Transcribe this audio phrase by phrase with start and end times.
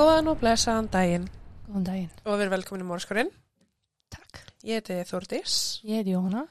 [0.00, 1.24] Góðan og blessaðan daginn
[1.66, 2.12] Góðan daginn.
[2.24, 3.30] og við erum velkomin í Mórskurinn.
[4.08, 4.38] Takk.
[4.64, 5.56] Ég heiti Þórdís.
[5.84, 6.46] Ég heiti Jóhanna.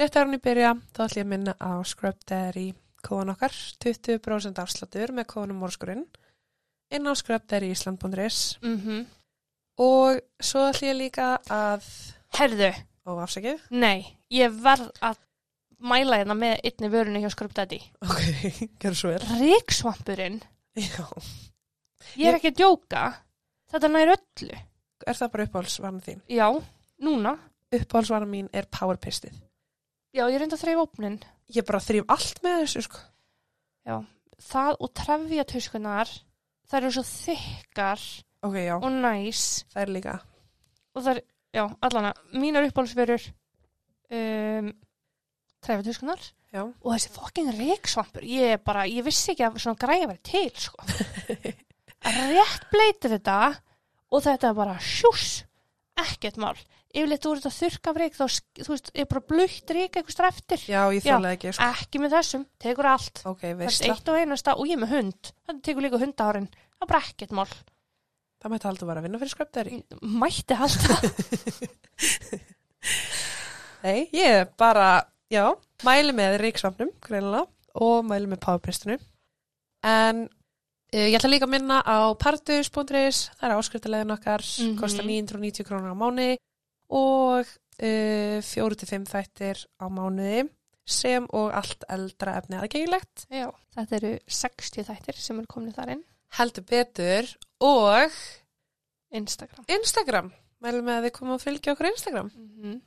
[0.00, 2.72] Rétt í byrja, þá ætlum ég að minna á Scrub Daddy
[3.06, 6.02] kóðan okkar, 20% afsláttur með kóðanum Mórskurinn
[6.90, 9.06] inn á scrubdaddyisland.is Mm -hmm.
[9.78, 11.86] og svo ætlum ég líka að,
[12.34, 12.72] Herðu,
[13.06, 15.16] ó afsakið, nei, ég verð að
[15.78, 17.80] mæla hérna með einni vörunni hjá Skröpdæti.
[18.02, 18.20] ok,
[18.80, 19.22] gerðu svo vel.
[19.38, 20.42] Ríksvampurinn,
[20.74, 21.06] Já,
[22.18, 23.04] ég er ekki að djóka,
[23.72, 24.58] þetta nær öllu.
[25.06, 26.20] er það bara uppáhaldsvarna þín?
[26.30, 26.48] Já,
[27.02, 27.36] núna.
[27.72, 29.34] Uppáhaldsvarna mín er powerpistið.
[30.12, 31.16] Já, ég reyndi að þreyfa opnin.
[31.52, 33.00] Ég bara þrýf allt með þessu, sko.
[34.42, 36.10] Það og trefja tuskunar,
[36.68, 38.02] það eru svo þykkar
[38.42, 39.64] Ok, já, og næs.
[39.72, 40.14] það er líka.
[40.94, 41.20] Og það er,
[41.54, 43.26] já, allana, mínar uppáhaldsverur,
[44.18, 44.72] um,
[45.62, 46.22] trefja tuskunar.
[46.52, 50.50] Já, Og þessi fokking ríksvampur, ég bara, ég vissi ekki að svona græða verið til,
[50.60, 50.84] sko.
[52.02, 53.38] Rétt bleitir þetta
[54.12, 55.42] og þetta er bara sjús,
[56.02, 56.56] ekkert mál.
[56.92, 58.24] Yfirleitt úr þetta þurrka rík, þá,
[58.60, 60.64] þú veist, er bara blöytt rík eitthvað streftir.
[60.68, 61.68] já, ég þólaði ekki, sko.
[61.72, 63.22] Ekki með þessum, tekur allt.
[63.30, 65.30] Ok, Það er eitt og einasta og ég með hund.
[65.46, 66.50] Þetta tekur líka hundahárin.
[66.52, 67.48] Það er bara ekkert mál.
[68.42, 69.80] Það mætti aldrei bara að vinna fyrir Daddy.
[70.02, 70.94] Mætti halda.
[73.82, 74.88] Nei, ég bara,
[75.32, 75.46] já,
[75.86, 77.46] mæli með ríksvapnum, greinilega,
[77.78, 78.98] og mæli með powerpristinu.
[79.86, 80.26] En
[80.92, 84.78] ég ætla líka að minna á partus.is, það er áskriftalegin okkar, Mhm.
[84.80, 86.36] kostar 990 krónur á mánuði
[86.90, 87.46] og
[87.82, 90.48] uh, 4-5 þættir á mánuði
[90.84, 93.26] sem og allt eldra efni aðgengilegt.
[93.30, 96.04] Já, þetta eru 60 þættir sem er komin þar inn.
[96.36, 97.28] Heldur betur
[97.60, 98.10] og
[99.12, 99.64] Instagram.
[99.68, 100.32] Instagram.
[100.62, 102.30] Mæli með að þið komum að fylgja okkur Instagram.
[102.34, 102.80] Mm -hmm.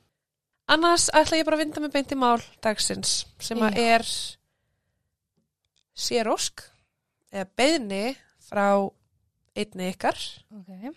[0.68, 4.02] Annars ætla ég bara að vinda með beint í mál dagsins sem að er
[5.96, 6.62] sérósk
[7.32, 8.04] eða beðni
[8.46, 8.68] frá
[9.56, 10.20] einni ykkar
[10.54, 10.94] Ok.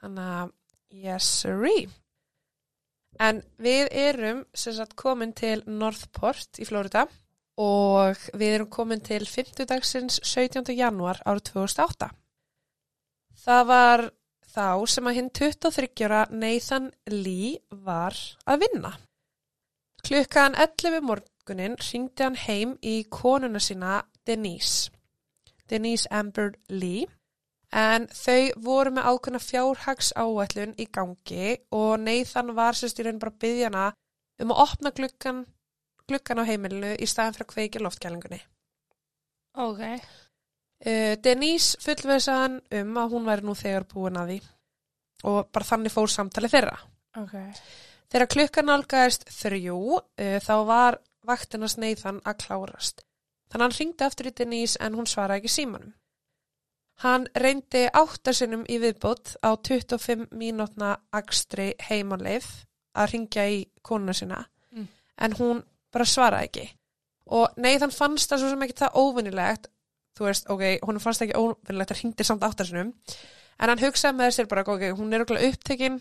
[0.00, 0.52] þannig að
[1.02, 1.88] yes sirree
[3.20, 7.06] en við erum sem sagt komin til Northport í Florida
[7.60, 10.72] og við erum komin til 50 dagsins 17.
[10.76, 12.10] janúar árið 2008
[13.44, 14.04] það var
[14.52, 18.90] þá sem að hinn 23 ára Nathan Lee var að vinna.
[20.04, 24.90] Klukkan 11 morgunin ringdi hann heim í konuna sína Denise,
[25.70, 27.06] Denise Amber Lee,
[27.72, 33.20] en þau voru með ákveðna fjárhags áætlun í gangi og Nathan var sérst í raun
[33.22, 33.84] bara að byggja hana
[34.42, 35.44] um að opna glukkan,
[36.08, 38.40] glukkan á heimilinu í staðan fyrir að kveikja loftkælingunni.
[39.62, 39.82] Ok.
[40.82, 44.38] Uh, Denise fullvesaðan um að hún væri nú þegar búin að því
[45.30, 46.76] og bara þannig fór samtali þeirra.
[47.22, 47.36] Ok.
[48.12, 50.98] Þegar klukkan nálgæðist þrjú uh, þá var
[51.28, 53.04] vaktinast Nathan að klárast.
[53.52, 55.92] Þannig hann ringdi aftur í Denise en hún svaraði ekki símanum.
[57.02, 62.46] Hann reyndi áttasinnum í viðbót á 25 mínútna akstri heimanleif
[62.96, 64.86] að ringja í konuna sína Mm.
[65.20, 65.62] en hún
[65.92, 66.68] bara svaraði ekki.
[67.26, 69.66] Og Nathan fannst það svo sem ekki það óvinnilegt
[70.16, 72.94] þú veist, ok, hún fannst ekki óvinnilegt að ringdi samt áttasinnum
[73.60, 76.00] en hann hugsaði með sér bara, ok, hún er okkur upptekinn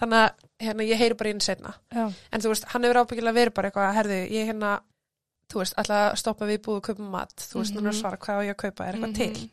[0.00, 0.30] þannig að
[0.66, 2.10] hérna, ég heyri bara inn setna Já.
[2.32, 4.72] en þú veist, hann hefur ábyggilega verið bara eitthvað herðu, ég hérna,
[5.54, 7.86] þú veist, að stoppa við búið að kaupa mat, þú veist, mm Mhm.
[7.88, 8.00] -hmm.
[8.00, 9.50] svara hvað á ég að kaupa, er eitthvað til Mhm.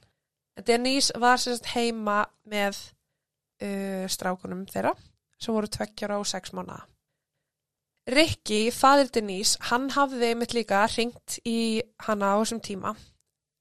[0.58, 2.76] en Denise var sérst heima með
[3.64, 4.94] uh, strákunum þeirra
[5.40, 6.82] sem voru tveggjara og sex mánuða
[8.10, 12.90] Rikki, fadir Denise hann hafði mitt líka ringt í hana á þessum tíma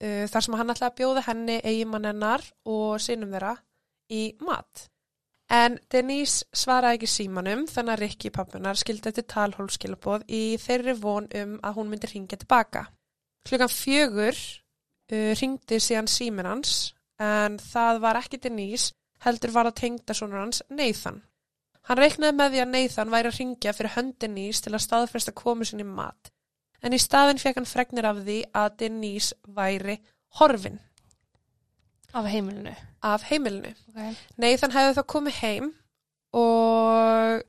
[0.03, 3.59] uh, þar sem hann að bjóða henni eigimann hennar og sinum þeirra
[4.11, 4.90] í mat
[5.51, 11.27] En Denise svaraði ekki símanum þannig að Rikki pappunar skildi eftir talhólfskilaboð í þeirri von
[11.41, 12.85] um að hún myndi ringja tilbaka.
[13.49, 18.95] Klukkan fjögur uh, ringdi síðan símin hans en það var ekki Denise
[19.25, 21.25] heldur var að tengda sonur hans Nathan.
[21.89, 25.35] Hann reiknaði með því að Nathan væri að ringja fyrir hönd Denise til að staðfesta
[25.35, 26.31] komu sinni mat
[26.83, 29.99] en í staðin fekk hann fregnir af því að Denise væri
[30.39, 30.79] horfin
[32.15, 32.75] Af heimilinu.
[33.03, 33.75] af heimilinu.
[33.93, 34.17] Ok.
[34.37, 35.69] Nathan hefði þá komið heim
[36.37, 37.43] og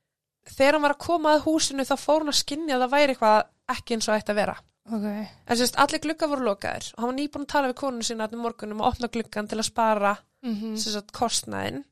[0.52, 3.16] þegar hann var að koma að húsinu þá fór hann að skinja að það væri
[3.16, 3.40] eitthvað
[3.76, 4.56] ekki eins og ætti að vera.
[4.92, 5.06] Ok.
[5.06, 8.26] En sérst, allir glugga voru lokaðir og hann var nýbúin að tala við konun sína
[8.28, 11.84] þetta morgunum og opna gluggan til að spara Mm sérst, kostnæðin.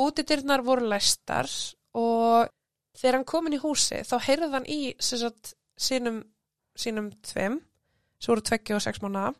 [0.00, 1.44] Útidyrnar voru læstar
[1.92, 2.48] og
[2.96, 6.22] þegar hann kom inn í húsi þá heyrði hann í sérst, sínum,
[6.76, 7.58] sínum tveim,
[8.16, 9.34] sem voru tveggja og sex mánuða,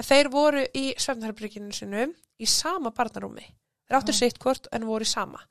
[0.00, 2.06] en þeir voru í svefnherbyrginu sinu
[2.40, 3.44] í sama barnarúmi.
[3.84, 4.20] Þeir áttu Já.
[4.22, 5.42] sitt hvort en voru í sama.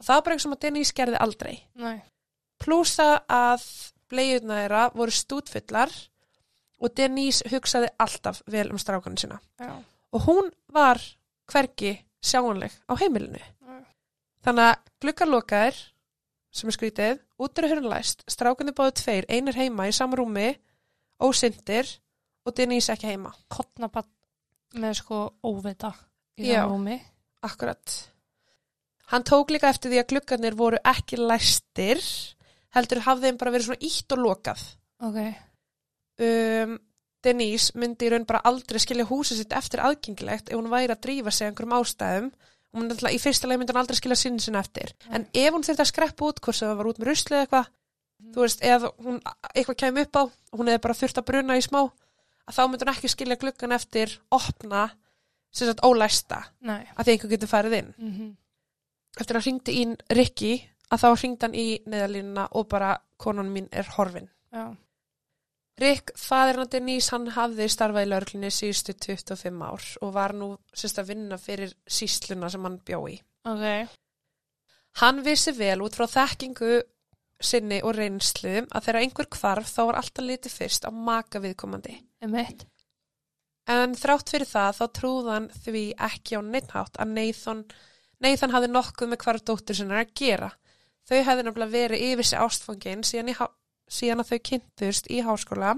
[0.00, 1.54] Og það var bara eitthvað sem að Denise gerði aldrei.
[1.76, 1.98] Nei.
[2.60, 3.66] Plús það að
[4.10, 5.92] bleiðuna þeirra voru stútfullar
[6.80, 9.40] og Denise hugsaði alltaf vel um strákunni sína.
[9.60, 9.74] Já.
[10.16, 11.00] Og hún var
[11.50, 13.40] hvergi sjáanleg á heimilinu.
[13.68, 13.84] Nei.
[14.44, 15.80] Þannig að gluggar lokaðir,
[16.50, 20.54] sem er skrítið, út eru hurinn læst, strákunni báðu tveir, einir heima í sama rúmi,
[21.20, 21.88] ósindir
[22.46, 23.32] og Denise ekki heima.
[23.52, 24.10] Kottnabatt
[24.80, 25.92] með sko óvita
[26.38, 26.98] í það rúmi.
[27.46, 27.96] Akkurat.
[29.10, 32.02] Hann tók líka eftir því að gluggarnir voru ekki læstir,
[32.76, 34.62] heldur hafði þeim bara verið svona ítt og lokað.
[35.08, 35.18] Ok.
[36.20, 36.76] Um,
[37.24, 41.02] Denise myndi í raun bara aldrei skilja húsið sitt eftir aðgengilegt ef hún væri að
[41.04, 42.30] drífa sig einhverjum ástæðum.
[42.70, 44.94] Hún myndi alltaf, í fyrsta leið myndi hún aldrei skilja sinni sinna eftir.
[45.10, 47.72] En ef hún þurfti að skreppa út, hvort það var út með rusli eða eitthvað,
[48.30, 49.18] þú veist, ef hún
[49.50, 51.80] eitthvað kemur upp á og hún hefði bara þurft að bruna í smá,
[52.48, 54.88] að þá myndi hún ekki skilja gluggan eftir opna,
[55.50, 56.84] sem sagt ólæsta, Nei.
[56.96, 57.94] að því einhver getur farið inn.
[57.98, 58.36] Mm
[59.18, 59.84] Eftir að hringdi í
[60.14, 60.52] Rikki,
[60.86, 64.28] að þá hringdi hann í neðalínuna og bara konan mín er horfin.
[64.54, 64.70] Já.
[65.80, 71.00] Rick, fadirna Denise, hann hafði starfað í laurglunni síðustu 25 ár og var nú sérst
[71.00, 73.16] að vinna fyrir sísluna sem hann bjó í.
[73.48, 73.96] Ok.
[75.00, 76.82] Hann vissi vel út frá þekkingu
[77.40, 81.96] sinni og reynslu að þegar einhver hvarf þá var alltaf litið fyrst á maka viðkomandi.
[82.24, 82.66] Emitt.
[83.70, 87.60] En þrátt fyrir það þá trúðan því ekki á neittnátt að Nathan,
[88.20, 90.50] Nathan hafði nokkuð með hvarf dóttur sinna að gera.
[91.08, 93.30] Þau hefði nefnilega verið yfir sig ástfangin síðan,
[93.90, 95.76] síðan að þau kynntust í háskóla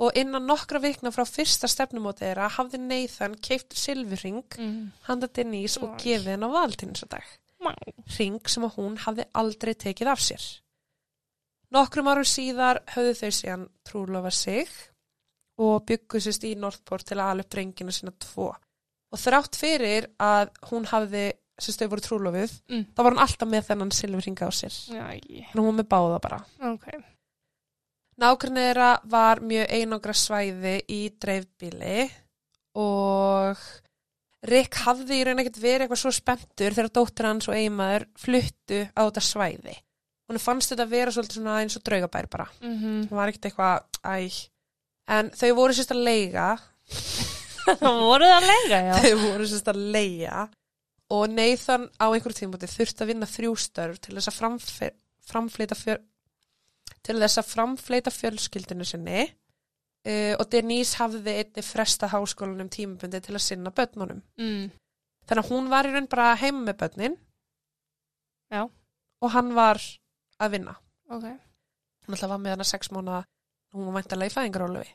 [0.00, 4.92] og innan nokkra vikna frá fyrsta stefnumóti þeirra hafði Nathan keift silfurring Mm.
[5.08, 7.26] handa Denise og gefið henn á valtinnisadag.
[7.60, 7.74] Má.
[8.16, 10.44] Ring sem að hún hafði aldrei tekið af sér.
[11.70, 14.68] Nokkrum árum síðar höfðu þau síðan trúlofa sig
[15.60, 18.48] og byggu sérst í Northport til að ala upp drengina sína tvo.
[19.10, 21.24] Og þrátt fyrir að hún hafði,
[21.60, 22.84] sérst þau voru trúlofið, Mm.
[22.94, 24.76] þá var hún alltaf með þennan silfurringa á sér.
[24.88, 26.38] Þannig að hún var með báða bara.
[26.72, 26.86] Ok.
[28.20, 32.10] Nákvæmni þeirra var mjög einangra svæði í dreifbíli
[32.76, 33.56] og
[34.50, 38.80] Rick hafði í raun ekkert verið eitthvað svo spenntur þegar dóttir hans og eiginmaður fluttu
[38.96, 39.74] á þetta svæði.
[40.30, 42.46] Hún fannst þetta vera svolítið svona eins og draugabær bara.
[42.62, 44.49] Mm Það var ekkert eitthvað, æ.
[45.10, 46.48] En þau voru sérst að leiga,
[47.80, 48.94] Það voru það lenga, já.
[49.04, 50.46] þau voru sérst að leia
[51.10, 54.38] og Nathan á einhverjum tímúti þurfti að vinna þrjú störf til þess að
[55.30, 56.00] framfleyta fjör,
[57.06, 63.34] til þess að framfleyta fjölskyldinu sinni uh, og Denise hafði einni fresta háskólanum tímabundi til
[63.36, 64.22] að sinna börnunum.
[64.40, 64.70] Mm.
[65.26, 67.18] Þannig að hún var í raun bara heima með börnin
[68.50, 68.64] Já.
[68.66, 69.82] og hann var
[70.40, 70.78] að vinna.
[71.10, 71.26] Ok.
[71.26, 73.24] Hann alltaf var með hana sex mánuða,
[73.74, 74.94] hún var væntalega í fæðingarólufi.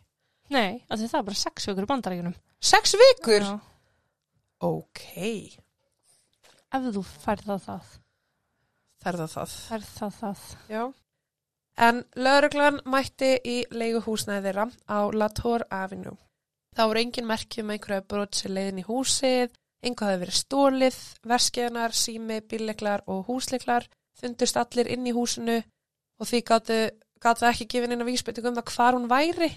[0.54, 2.36] Nei, það er bara sex vikur í bandaríkunum.
[2.62, 3.46] Sex vikur?
[3.46, 3.56] Já.
[4.66, 5.06] Ok,
[6.76, 7.90] Ef þú færð það það.
[9.04, 10.46] það er það.
[10.72, 10.84] Já.
[11.86, 16.16] En lauruglan mætti í leiguhúsnæði þeirra á Latour Avenue.
[16.76, 19.54] Það voru engin merki um einhverja brot sem leiðin í húsið,
[19.84, 20.98] einhvað hefði verið stólið,
[21.32, 25.60] verskeiðnar, sími, bílleiklar og húsleiklar fundust allir inn í húsinu
[26.20, 26.80] og því gáttu,
[27.24, 29.52] gáttu ekki gefin inn að vísbyrtingu um það hvar hún væri.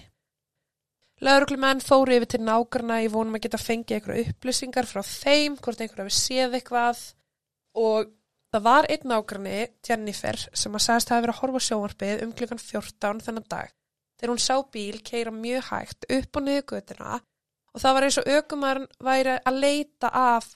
[1.25, 5.81] Lauruglumenn fóru yfir til nágrana í vonum að geta fengið einhverja upplýsingar frá þeim, hvort
[5.81, 7.01] einhverja við séð eitthvað
[7.79, 8.15] og
[8.49, 12.31] Það var einn nágrani, Jennifer, sem að sagðist hafa verið að horfa á sjónvarpið um
[12.37, 13.73] klukkan 14 þennan dag.
[14.17, 17.19] Þegar hún sá bíl keira mjög hægt upp og niður götuna
[17.69, 20.49] og það var eins og aukumarinn væri að leita af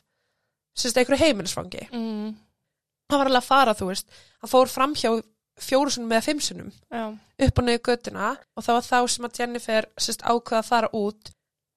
[0.74, 1.84] einhverju heimilisfangi.
[1.94, 2.34] Mm.
[3.14, 4.10] Hann var alveg að fara, þú veist.
[4.42, 5.12] Hann fór fram hjá
[5.60, 7.06] fjórusunum eða fimmsunum Já.
[7.46, 10.90] upp og niður götuna og það var þá sem að Jennifer sérst ákvaða að fara
[10.98, 11.34] út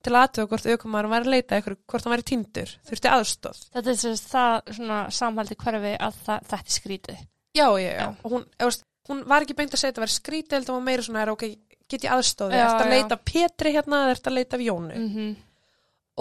[0.06, 3.62] til aðtöða hvort aukumarinn væri að leita einhverju, hvort hann væri týndur, þurfti aðstóð.
[3.74, 7.22] Þetta er sérst það svona samhaldi hverfi að það, þetta er skrítið.
[7.56, 8.06] Já, já, já.
[8.22, 10.86] Og hún, veist, hún var ekki beint að segja þetta að vera skrítið, hún var
[10.86, 11.44] meira svona, er, ok,
[11.90, 15.00] get ég aðstóði, Já, ertu að leita af Pétri hérna, eða ertu að leita Jónu.
[15.02, 15.34] -hmm.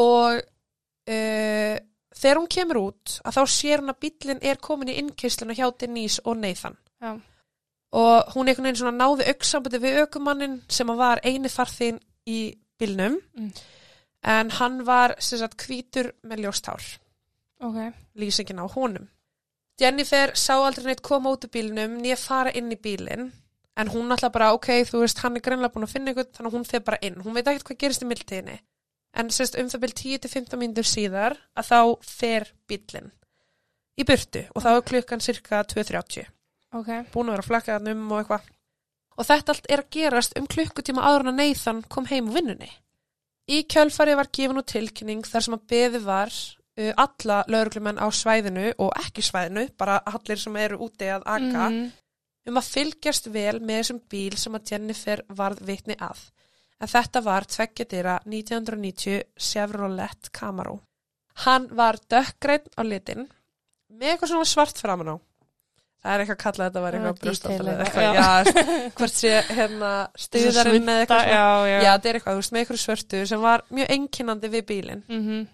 [0.05, 1.75] Og uh,
[2.15, 5.69] þegar hún kemur út, að þá sér hún að bíllinn er komin í innkeysluna hjá
[5.77, 6.77] Denise og Nathan.
[7.01, 7.19] Já.
[7.95, 12.39] Og hún einhvern veginn svona náði auksambandi við aukumannin sem var eini farþinn í
[12.79, 13.51] bílnum, Mm.
[14.23, 16.83] en hann var, sem sagt, hvítur með ljóstár.
[17.61, 17.93] Ok.
[18.19, 19.07] lýsingin á honum.
[19.79, 23.31] Jennifer sá aldrei neitt koma út úr bílnum nýja fara inn í bílinn
[23.77, 26.51] en hún alltaf bara, ok, þú veist, hann er greinlega búin að finna ykkur þannig
[26.51, 27.15] að hún fer bara inn.
[27.23, 28.59] Hún veit ekkert hvað gerist í mildtíðinni.
[29.15, 33.11] En sérst um það byrj 10-15 mínútur síðar að þá fer bílinn
[33.99, 36.25] í burtu og þá er klukkan cirka 2.30.
[36.75, 36.89] Ok.
[37.13, 38.49] Búin að vera að flakka þarna um og eitthvað.
[39.15, 42.35] Og þetta allt er að gerast um klukkutíma áður en að Nathan kom heim úr
[42.41, 42.67] vinnunni.
[43.47, 48.07] Í kjölfari var gefin út tilkynning þar sem að beði var uh, alla lauruglumenn á
[48.11, 51.91] svæðinu og ekki svæðinu, bara allir sem eru úti að aka, Mhm.
[52.49, 56.19] um að fylgjast vel með þessum bíl sem að Jennifer varð vitni að.
[56.81, 60.81] En þetta var tveggjadýra 1990 Chevrolet Camaro.
[61.45, 63.29] Hann var dökkgreinn á litin
[63.93, 65.17] með eitthvað svona svart framan á.
[66.05, 69.91] Það er eitthvað að kalla þetta var eitthvað já, hvort sé hérna
[70.25, 71.29] stuðarinn með eitthvað.
[71.33, 71.77] Já, já.
[71.81, 75.01] Já, þetta er eitthvað, þú veist, með eitthvað svörtu sem var mjög einkennandi við bílinn.
[75.09, 75.45] Mhm.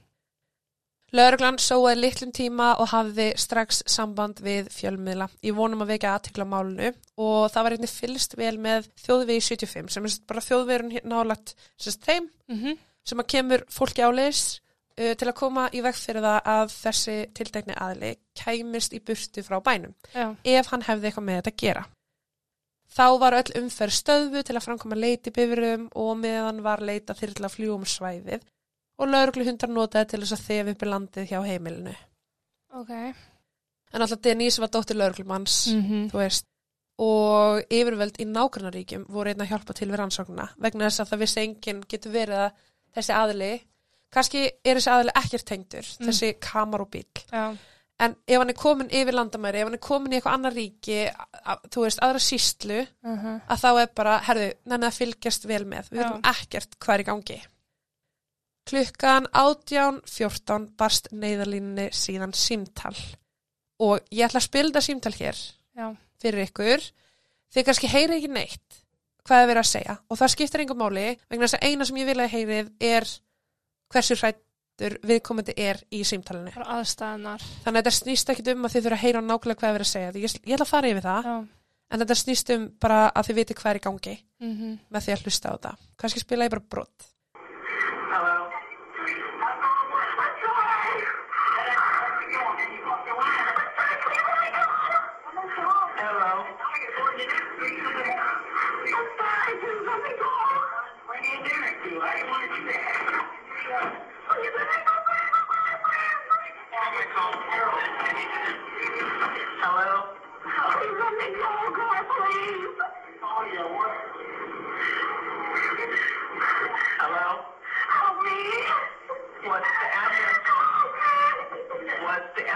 [1.11, 5.25] Lörglan sóaði litlum tíma og hafði strax samband við fjölmiðla.
[5.43, 9.91] Ég vonum að vekja aðtikla málunu og það var einnig fylgst vel með þjóðvegi 75
[9.91, 12.77] sem er bara þjóðvegurinn hérna nálagt sem þeim Mhm.
[13.03, 14.59] sem að kemur fólki áleiðis
[14.97, 19.43] uh, til að koma í veg fyrir það að þessi tildekni aðli kæmist í burtu
[19.43, 20.35] frá bænum Já.
[20.43, 21.83] ef hann hefði eitthvað með þetta að gera.
[22.91, 27.47] Þá var öll umferð stöðvu til að framkoma leiti bifrum og meðan var leita þyrla
[27.53, 28.41] fljúum svæðið
[28.99, 31.93] og laurugluhundar notaði til þess að þefi upp í landið hjá heimilinu.
[32.75, 32.91] Ok.
[33.91, 36.09] En alltaf Denise var dóttir lauruglumanns, Mhm.
[36.11, 36.45] þú veist,
[37.01, 41.19] og yfirvöld í nágrannaríkjum voru einn að hjálpa til við rannsóknuna vegna þess að það
[41.23, 42.51] vissi enginn getur verið að
[42.95, 43.51] þessi aðli,
[44.11, 46.07] kannski er þessi aðli ekkert tengdur, Mm.
[46.07, 47.05] þessi kamar og bíl.
[47.31, 47.57] Já.
[48.01, 51.07] En ef hann er komin yfir landamæri, ef hann er komin í eitthvað annar ríki,
[51.07, 53.41] a- a- þú veist, aðra síslu, Mhm.
[53.47, 55.89] að þá er bara, herðu, nenni að fylgjast vel með.
[55.91, 57.41] Við veitum ekkert hvað er í gangi.
[58.65, 62.95] Klukkan 18.14 barst neyðalínni síðan símtal.
[63.79, 65.37] Og ég ætla að spila þetta símtal hér
[65.75, 65.87] Já.
[66.21, 66.91] fyrir ykkur.
[67.53, 68.77] Þið kannski heyri ekki neitt
[69.27, 69.97] hvað er verið að segja.
[70.09, 73.07] Og það skiptir engum máli, vegna þess að eina sem ég vil að heyrið er
[73.91, 76.51] hversu hrættur viðkomandi er í símtalinu.
[76.55, 77.41] Aðstæðanar.
[77.65, 79.87] Þannig að þetta snýst ekkit um að þið þurfa að heyra nákvæmlega hvað er verið
[79.87, 80.11] að segja.
[80.15, 81.35] Ég, ég ætla að fara yfir það, Já.
[81.91, 84.79] en þetta snýst um bara að þið viti hvað er í gangi Mhm.
[84.91, 85.73] með því að hlusta á þetta.
[86.01, 87.10] Kannski spila ég bara brot.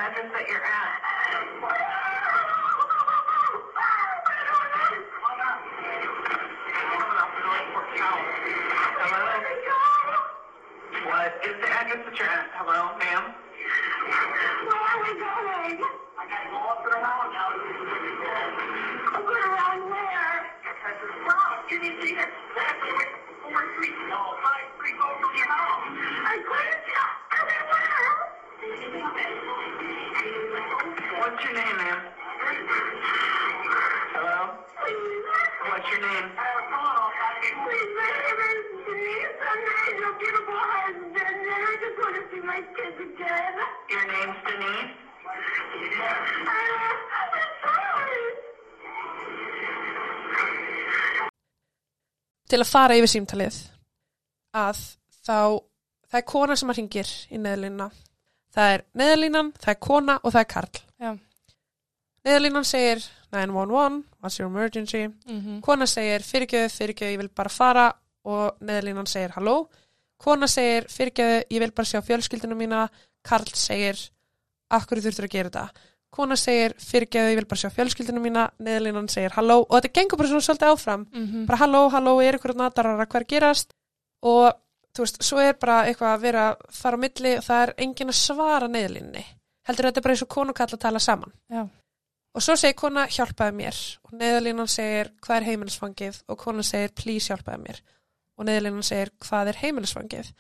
[0.06, 1.02] Address that you're at.
[9.02, 9.24] Hello?
[11.10, 12.46] What is the address that you're at?
[12.54, 13.34] Hello, ma'am?
[14.70, 15.82] Where are we going?
[15.82, 17.50] I gotta go up and around now.
[19.10, 20.54] Up and around where?
[21.26, 22.30] Well, you need to hear
[23.42, 25.82] over three, no, five, three, go your house.
[26.30, 26.94] I couldn't.
[26.94, 29.65] I went well.
[31.36, 32.00] What's your name, ma'am?
[34.16, 34.56] Hello?
[35.68, 36.28] What's your name?
[43.90, 44.94] Your name's Denise?
[52.48, 53.60] Til að fara yfir símtalið
[54.56, 54.80] að
[55.20, 55.60] þá,
[56.08, 57.92] það er kona sem að ringir í neðlínuna.
[58.56, 60.85] Það er neðlínan, það er kona og það er karl.
[61.02, 61.16] Já.
[62.26, 65.08] Neðlínan segir 911, what's your emergency?
[65.28, 65.62] Mhm.
[65.62, 67.94] Kona segir fyrirgjöðu, fyrirgjöðu, ég vil bara fara
[68.26, 69.68] og neðlínan segir halló.
[70.18, 72.90] Kona segir fyrirgjöðu, ég vil bara sjá fjölskyldinu mína.
[73.24, 74.00] Karl segir,
[74.72, 75.70] akkur þurftur að gera þetta?
[76.16, 78.50] Kona segir fyrirgjöðu, ég vil bara sjá fjölskyldinu mína.
[78.60, 81.06] Neðlínan segir halló og þetta gengur bara svona svolítið áfram.
[81.12, 81.46] Mhm.
[81.46, 83.74] Bara halló, halló, er ykkur natarara, hvað er að gerast?
[84.24, 84.54] Og
[84.96, 87.74] þú veist, svo er bara eitthvað að vera að fara á milli og það er
[87.78, 89.26] enginn að svara neðlínni.
[89.66, 91.34] Heldur þetta er bara eins og konu og kall að tala saman.
[91.50, 91.66] Já.
[92.36, 93.78] Og svo segir kona hjálpaði mér.
[94.06, 96.18] Og neðalínan segir hvað er heimilisfangið?
[96.28, 97.80] Og konan segir please hjálpaði mér.
[98.36, 100.32] Og neðalínan segir hvað er heimilisfangið?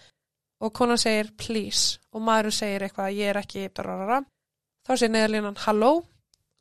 [0.60, 2.02] Og konan segir please.
[2.12, 4.20] Og maðurinn segir eitthvað ég er ekki brarara.
[4.86, 5.94] Þá segir neðalínan halló,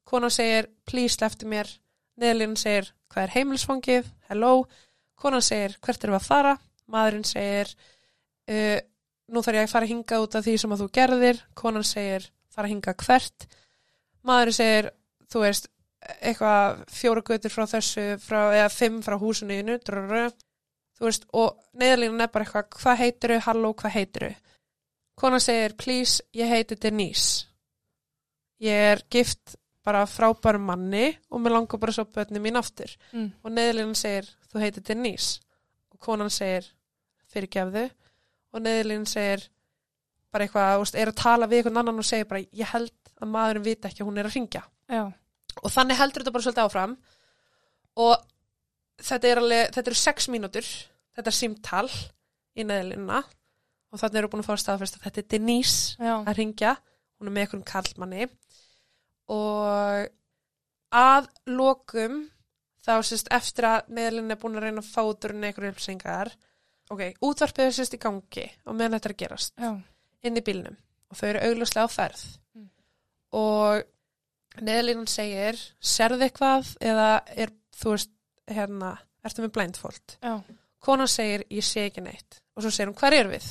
[0.08, 1.68] konan segir please lefti mér,
[2.20, 4.52] neðalínan segir hvað er heimilisfangið, hello,
[5.20, 6.54] konan segir hvert erum við að fara,
[6.90, 8.78] maðurinn segir uh,
[9.28, 11.86] nú þarf ég að fara að hinga út af því sem að þú gerðir, konan
[11.86, 13.46] segir fara að hinga hvert,
[14.24, 14.90] maðurinn segir
[15.32, 15.68] þú veist,
[16.20, 20.32] eitthvað fjóra götur frá þessu, frá, eða fimm frá húsinu innu, drrrr,
[20.98, 24.30] þú veist, og neðalínan er bara eitthvað, hvað heitiru, halló, hvað heitiru?
[25.14, 27.46] Kona segir, please, ég heiti Denise.
[28.62, 32.90] Ég er gift bara frábærum manni og mér langar bara svo börni mín aftur.
[33.12, 33.28] Mm.
[33.44, 35.42] Og neðalínan segir, þú heitir Denise.
[35.92, 36.66] Og konan segir,
[37.30, 37.84] fyrirgefðu.
[38.54, 39.44] Og neðalínan segir,
[40.34, 43.30] bara eitthvað, veist, er að tala við einhvern annan og segir bara, ég held að
[43.30, 45.04] maðurinn vita ekki að hún er að ringja Já.
[45.60, 46.96] og þannig heldur þetta bara svolítið áfram.
[48.02, 48.14] Og
[49.04, 50.68] þetta er alveg, þetta eru sex mínútur
[51.14, 51.86] þetta er símtal
[52.54, 53.22] í neðlina
[53.94, 56.14] og þannig eru búin að fá að staðfesta að þetta er Denise Já.
[56.16, 56.74] að ringja,
[57.18, 58.28] hún er með einhvern kallmanni
[59.34, 60.08] og
[60.94, 62.24] að lokum
[62.84, 65.72] þá sérst eftir að meðlinn er búin að reyna að fá út úr henni einhverju
[65.72, 66.34] upplýsingar.
[66.92, 69.54] Ok, útvarpið er sérst í gangi og meðan þetta er að gerast.
[69.56, 69.70] Já.
[70.24, 70.76] Inn í bílnum
[71.10, 72.22] og þau eru augljóslega á ferð.
[72.54, 72.68] Mm.
[73.38, 78.12] og neðlínan segir serðu eitthvað eða er þú veist
[78.50, 80.34] hérna, ertu með blindfold Já.
[80.84, 82.40] konan segir ég sé ekki neitt.
[82.54, 83.46] Og svo segir hún hver er við?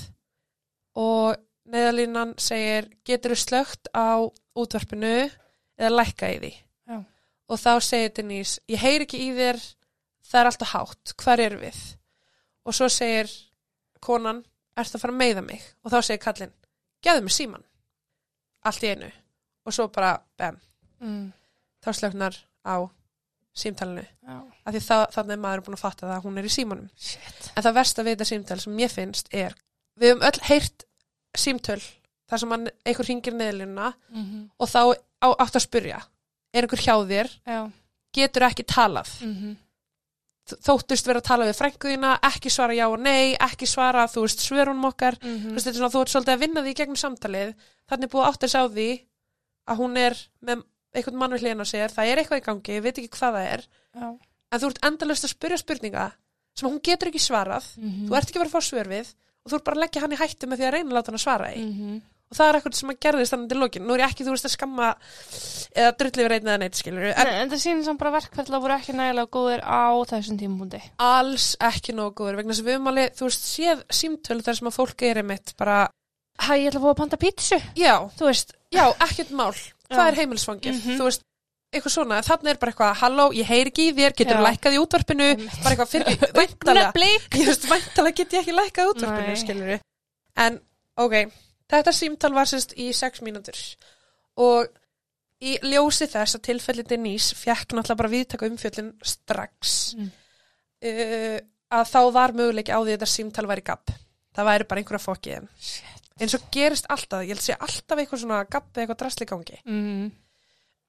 [1.00, 1.36] Og
[1.74, 4.22] neðalínan segir getur þú slögt á
[4.56, 5.16] útvarpinu
[5.80, 6.54] eða lækka í því?
[6.88, 6.98] Já.
[7.50, 9.60] og þá segir Denise ég heyri ekki í þér
[10.24, 11.80] það er alltaf hátt, hver er við?
[12.64, 13.32] Og svo segir
[14.04, 14.44] konan
[14.78, 15.64] ertu að fara að meiða mig?
[15.84, 16.54] Og þá segir kallinn
[17.04, 17.64] gefðu mig síman
[18.64, 19.12] allt í einu
[19.66, 20.58] og svo bara bam,
[21.04, 21.32] Mm.
[21.84, 22.76] þá slögnar á
[23.54, 24.06] símtalinu
[24.66, 26.90] af því það, þannig er maður búin að fatta það að hún er í símanum
[26.96, 27.52] Shit.
[27.56, 29.56] En það versta við þetta símtöl sem ég finnst er,
[30.00, 30.86] við höfum öll heyrt
[31.38, 31.82] símtöl
[32.30, 34.50] þar sem hann, einhver ringir neðlunna Mm -hmm.
[34.60, 34.80] og þá
[35.22, 36.00] á, átt að spurja,
[36.54, 37.72] er einhver hjá þér, Já.
[38.14, 39.56] getur ekki talað, Mm -hmm.
[40.44, 44.44] Þóttust vera að tala við frænguðina, ekki svara já og nei, ekki svara, þú veist,
[44.44, 47.54] svörunum okkar, Mm þú veist, svona, þú ert svolítið að vinna því í gegnum samtalið,
[47.88, 48.90] þannig er búið átt að sá því
[49.72, 52.76] að hún er með einhvern mann við hlýðan á sér, það er eitthvað í gangi,
[52.76, 54.08] ég veit ekki hvað það er, Já.
[54.52, 56.12] en þú ert endalaust að spyrja spurninga
[56.54, 59.52] sem hún getur ekki svarað, Mm þú ert ekki vera að fá svör við og
[59.52, 61.20] þú ert bara að leggja hann í hættu með því að reyna að láta hann
[61.20, 61.64] að svara því.
[61.72, 62.02] -hmm.
[62.34, 63.86] Og það er eitthvað sem að gerðist þannig til lokin.
[63.88, 64.88] Nú er ég ekki, þú veist, að skamma
[65.78, 68.62] eða drulli við reyna eða neitt, skilur en En, en það sýnir samt bara verkferðla
[68.64, 70.82] voru ekki nægilega góðir á þessum tímpundi.
[71.00, 74.68] alls ekki nógu góður vegna sem við höfum alveg, þú veist, séð símtölu þar sem
[74.72, 75.78] að fólk er einmitt bara,
[76.42, 77.60] Hæ, ég ætla að fá að panta pítsu.
[77.78, 78.56] já, Þú veist.
[78.74, 79.54] já, ekkert mál.
[79.94, 80.98] Hvað er heimilsfangið, Mhm.
[80.98, 81.22] þú veist.
[81.74, 84.82] Eitthvað svona, þannig er bara eitthvað, halló, ég heyri ekki í þér getur lækkað í
[84.82, 85.28] útvarpinu,
[85.64, 86.06] bara eitthvað fyrir,
[86.38, 89.36] væntalega væntalega get ég ekki lækkað útvarpinu, Nei.
[89.42, 89.80] skilur
[90.38, 90.60] En,
[90.98, 91.32] ok,
[91.80, 93.60] þetta símtal var sérst í sex mínútur
[94.44, 94.68] og
[95.44, 100.12] í ljósi þess að tilfelli Denise fekk náttúrulega bara viðtaka umfjöllin strax Mm.
[100.88, 101.40] uh,
[101.74, 103.92] að þá var möguleiki á því að þetta símtal væri gabb.
[104.34, 105.36] Það væri bara einhverja fokkið
[106.22, 109.26] en og gerist alltaf, ég held að sé alltaf eitthvað svona gabb eða eitthvað drasli
[109.26, 109.60] í gangi.
[109.66, 110.12] Mm.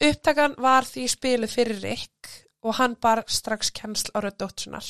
[0.04, 2.32] Upptakan var því spiluð fyrir Rick
[2.64, 4.84] og hann bar strax kennsl á rödd dóttunar.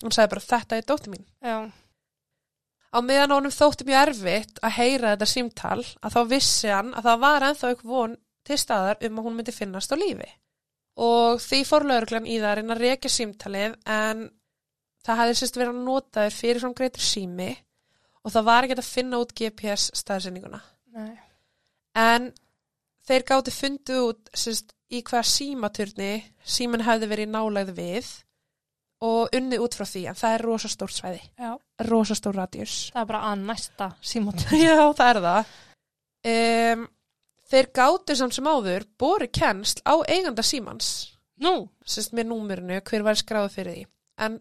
[0.00, 1.26] Hann sagði bara þetta er dóttir mín.
[1.44, 1.56] Já.
[2.90, 7.06] Á meðan honum þótti mjög erfitt að heyra þetta símtal að þá vissi hann að
[7.06, 10.28] það var ennþá eitthvað von til staðar um að hún myndi finnast á lífi.
[11.00, 14.24] Og því fór lauruglan í það að reyna að rekja símtalið en
[15.06, 17.50] það hefði sérst verið að notaður fyrir svona greitur sími
[18.20, 20.60] og það var ekki að finna út GPS staðsendinguna.
[21.96, 22.32] En
[23.06, 26.10] þeir gáti fundið út sérst, í hvaða símaturni
[26.42, 28.10] síminn hefði verið nálegð við
[29.00, 31.50] og unnið út frá því en það er rosa stórt svæði, Já.
[31.88, 32.74] rosa stór radjus.
[32.94, 34.46] Það er bara að næsta símót.
[34.64, 35.54] Já, það er það.
[36.30, 36.82] Um,
[37.50, 40.90] þeir gátu samt sem áður bori kennsl á eiganda símans,
[41.40, 41.54] Nú.
[41.86, 43.86] sérst með númerinu, hver var skráð fyrir því.
[44.20, 44.36] En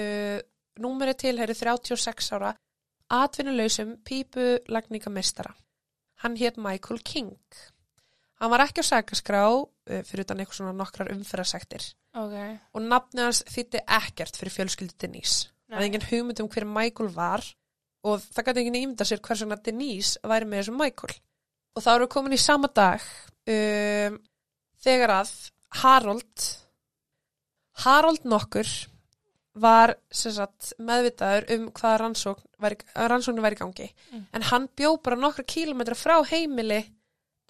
[0.00, 0.38] uh,
[0.80, 2.54] númeri tilheri 36 ára
[3.12, 5.52] atvinnulausum pípulagningamistara.
[6.24, 7.36] Hann hétt Michael King.
[8.38, 12.34] Hann var ekki á sakaskrá uh, fyrir utan eitthvað svona nokkrar umferðarsektir Ok.
[12.74, 15.48] og nafnið hans þýtti ekkert fyrir fjölskyldu Denise.
[15.68, 17.42] Það er engin hugmynd um hver Michael var
[18.06, 21.16] og það gæti engin ímynda sér hvers vegna Denise væri með þessum Michael.
[21.76, 23.02] Og þá erum við komin í sama dag
[23.50, 24.20] um,
[24.86, 25.34] þegar að
[25.82, 26.46] Harold
[27.84, 28.68] Harold nokkur
[29.58, 34.26] var sagt, meðvitaður um hvaða rannsókn væri, rannsóknu væri gangi Mm.
[34.32, 36.78] en hann bjó bara nokkra kílometra frá heimili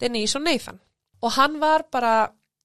[0.01, 0.79] Denise og Nathan.
[1.21, 2.13] Og hann var bara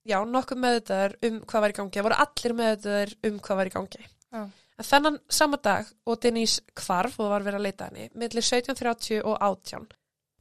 [0.06, 1.96] já, nokkuð meðvitaður um hvað var í gangi.
[1.96, 4.06] Það voru allir meðvitaður um hvað var í gangi.
[4.34, 4.44] Já.
[4.78, 9.20] en þennan sama dag og Denise hvarf og var verið að leita henni millir 17.30
[9.22, 9.84] og 18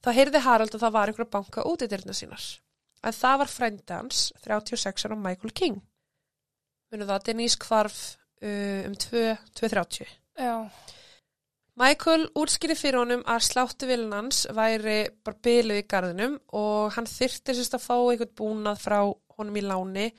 [0.03, 2.47] þá heyrði Harald að það var einhver banka út í dyrna sínar.
[3.03, 5.79] En það var frændi hans 36 ára Michael King.
[6.91, 8.01] Munið það Denise hvarf
[8.41, 10.55] uh, um 2.30 Já.
[11.79, 17.55] Michael útskýri fyrir honum að sláttu hans væri bara byluð í garðinum og hann þyrfti
[17.57, 18.99] sérst að fá einhvern búnað frá
[19.37, 20.11] honum í láni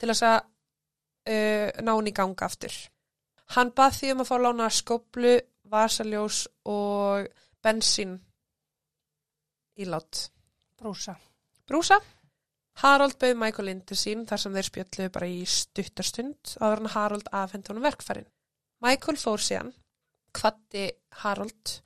[0.00, 0.38] til þess að
[1.28, 2.72] uh, ná hann í ganga aftur.
[3.52, 5.34] Hann bað því um að fá lána skoplu,
[5.68, 7.28] vasaljós og
[7.60, 8.16] bensín
[9.76, 10.30] í lát.
[10.80, 11.18] Brúsa.
[11.68, 12.00] Brúsa.
[12.80, 16.94] Harold bauð Michael inn til sín þar sem þeir spjöldluðu bara í stuttarstund áður en
[16.96, 18.30] Harold afhendi honum verkfærin.
[18.82, 19.70] Michael fór síðan,
[20.34, 20.88] kvatti
[21.22, 21.76] Harold,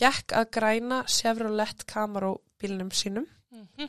[0.00, 3.26] gekk að græna Chevrolet Camaro bílnum sínum.
[3.50, 3.88] Mm -hmm.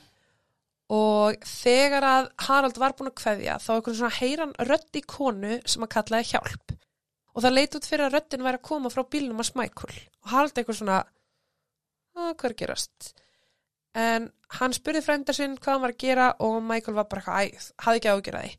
[0.90, 5.60] og þegar að Harold var búin að kveðja þá eitthvað svona heyran rödd í konu
[5.66, 6.72] sem að kallaði hjálp.
[7.36, 9.96] Og það leit út fyrir að röddin væri að koma frá bílnum hans Michael.
[10.24, 11.04] Og Harold eitthvað svona
[12.18, 13.14] að hvað er að gerast?
[13.98, 17.72] En hann spurði frænda sinn hvað hann var að gera og Michael var bara eitthvað,
[17.72, 18.58] æ, hafði ekki ágjörða því.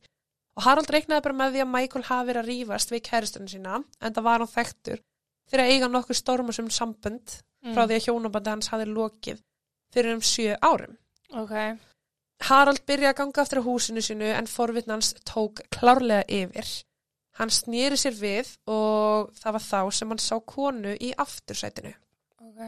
[0.58, 3.76] Og Harald reiknaði bara með því að Michael hafi verið að rífast við kæristunum sína
[3.78, 5.02] en það var hann þekktur
[5.50, 7.38] fyrir að eiga nokkuð stormusum sambönd
[7.74, 9.40] frá því að hjónabandi hans hafi lokið
[9.94, 10.96] fyrir um sjö árum
[11.37, 11.52] Ok.
[12.48, 16.68] Harald byrjaði að ganga aftur á húsinu sinu en forvitnans tók klárlega yfir.
[17.38, 21.92] Hann snýri sér við og það var þá sem hann sá konu í aftursætinu.
[22.46, 22.61] Ok.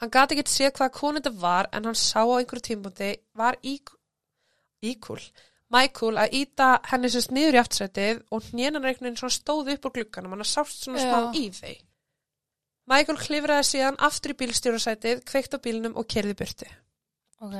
[0.00, 3.56] Hann gati ekki séð hvaða konu þetta var en hann sá á einhverju tímpundi var
[3.64, 3.96] ík-
[4.84, 5.20] íkúl.
[5.70, 10.32] Michael að íta henni sérst niður í aftursætið og hnjenanreiknin svona stóð upp úr glugganum,
[10.36, 11.32] hann sást svona smá Já.
[11.40, 11.84] í þeim.
[12.90, 16.66] Michael klifraði síðan aftur í bílstjórasætið, kveikt á bílnum og kerði burtu.
[17.40, 17.54] Ok.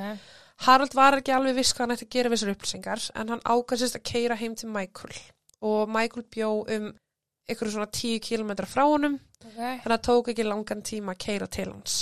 [0.65, 3.45] Harald var ekki alveg viss hvað hann ætti að gera við þessar upplýsingar en hann
[3.47, 5.15] ákastist að keira heim til Michael
[5.65, 6.89] og Michael bjó um
[7.49, 9.55] ykkur svona 10 km frá honum Ok.
[9.55, 11.95] þannig að það tók ekki langan tíma að keira til hans.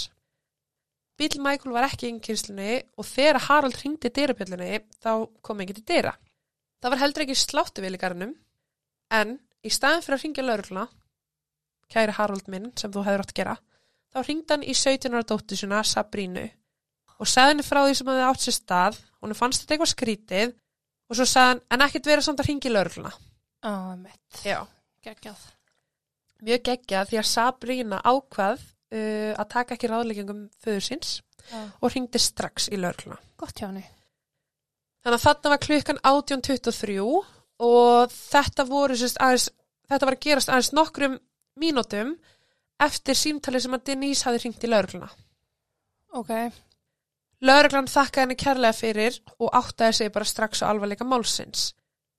[1.19, 5.11] Bíl Michael var ekki í kynnslunni og þegar Harald hringdi dyrapjöllunni þá
[5.43, 6.13] kom ekki til dyra.
[6.79, 8.35] Það var heldur ekki sláttu í garðinum
[9.11, 10.85] en í staðin fyrir að hringja laurugluna,
[11.91, 13.57] kæri Harald minn sem þú hefur átt að gera,
[14.13, 16.47] þá hringdi hann í 17 ára dóttu sinna Sabrínu
[17.19, 20.53] og sagði henni frá því sem hafði átt sér stað, hún fannst þetta eitthvað skrítið
[21.09, 23.15] og svo sagði hann en ekkert vera samt að.
[23.59, 24.43] Á, mitt.
[24.45, 24.63] Já.
[25.03, 25.47] Geggjað.
[26.47, 31.15] Mjög geggja því að Sabrína ákvað uh, að taka ekki ráðleggingum föður síns
[31.49, 31.59] Já.
[31.81, 33.19] og hringdi strax í laurugluna.
[33.39, 33.83] Gott hjá henni.
[35.03, 36.99] Þannig að þarna var klukkan 18.23
[37.67, 39.49] og þetta voru sérst aðeins,
[39.91, 41.19] þetta var að gerast aðeins nokkrum
[41.59, 42.15] mínútum
[42.79, 45.09] eftir símtalið sem að Denise hafi hringt í laurugluna.
[46.19, 46.31] Ok.
[47.45, 51.69] Lauruglan þakkaði henni kærlega fyrir og áttaði sig bara strax á alvarleika málsins.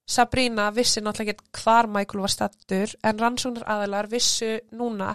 [0.09, 5.13] Sabrína vissi náttúrulega ekki hvar Michael var stattur en rannsóknar aðalar vissu núna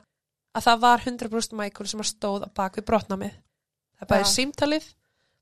[0.57, 3.35] að það var 100% Michael sem að stóð á bak við brotnamið.
[3.99, 4.33] Það bæði Já.
[4.33, 4.89] símtalið,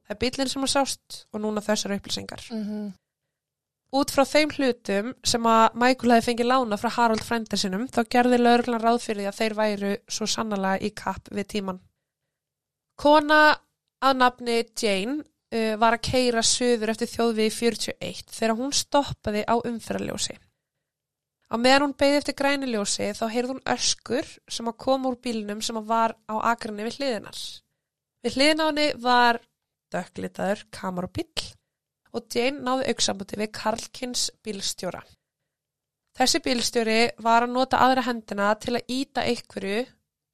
[0.06, 2.46] það er bílinn sem að sást og núna þessar upplýsingar.
[2.54, 2.92] Mm
[3.94, 8.00] Út frá þeim hlutum sem að Michael hefði fengið lána frá Harald frænda sinum þá
[8.10, 11.78] gerði lauruglan ráð fyrir því að þeir væru svo sannlega í kapp við tíman.
[12.98, 13.38] Kona
[14.04, 19.54] að nafni Jane uh, var að keira söður eftir þjóðvegi 41 þegar hún stoppaði á
[19.62, 20.36] umferðarljósi.
[21.54, 25.62] Á meðan hún beigði eftir græniljósi þá heyrði hún öskur sem að koma úr bílnum
[25.62, 27.42] sem að var á akrinni við hliðinar.
[28.26, 29.38] Við hliðin á henni var
[29.94, 31.52] dökklitaður kamerabíll
[32.14, 35.02] og Jane náði auksambandi við Karlkins bílstjóra.
[36.14, 39.80] Þessi bílstjóri var að nota aðra hendina til að íta einhverju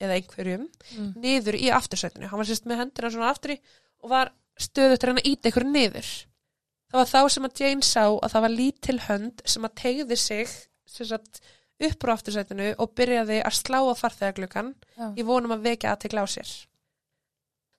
[0.01, 0.67] eða einhverjum
[0.97, 1.13] Mm.
[1.21, 2.29] niður í aftursætinu.
[2.29, 3.59] Hann var sérst með hendina svona aftri
[4.03, 6.11] og var stöðut reyna að íta einhverju niður.
[6.91, 10.17] Það var þá sem að Jane sá að það var lítil hönd sem að tegði
[10.17, 10.49] sig
[10.91, 11.41] sagt,
[11.81, 14.75] upp á aftursætinu og byrjaði að slá á farþegaglökan
[15.17, 16.51] í vonum að vekja aðtegla á sér.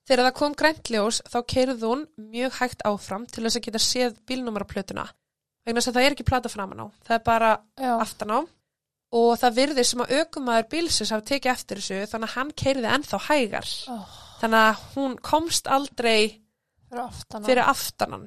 [0.08, 2.00] Þegar það kom græntljós þá keirði hún
[2.32, 5.04] mjög hægt áfram til þess að geta séð bílnúmeraplötuna
[5.62, 6.86] vegna þess að það er ekki plata framan á.
[7.06, 7.92] Það er bara Já.
[8.02, 8.38] aftan á
[9.12, 12.90] og það virði sem að aukumæður bílsins hafi tekið eftir þessu þannig að hann keirði
[12.96, 13.68] ennþá hægar.
[13.92, 16.40] Oh, Þannig að hún komst aldrei
[16.88, 17.44] fyrir aftan.
[17.44, 17.46] á.
[17.46, 18.24] fyrir aftanan.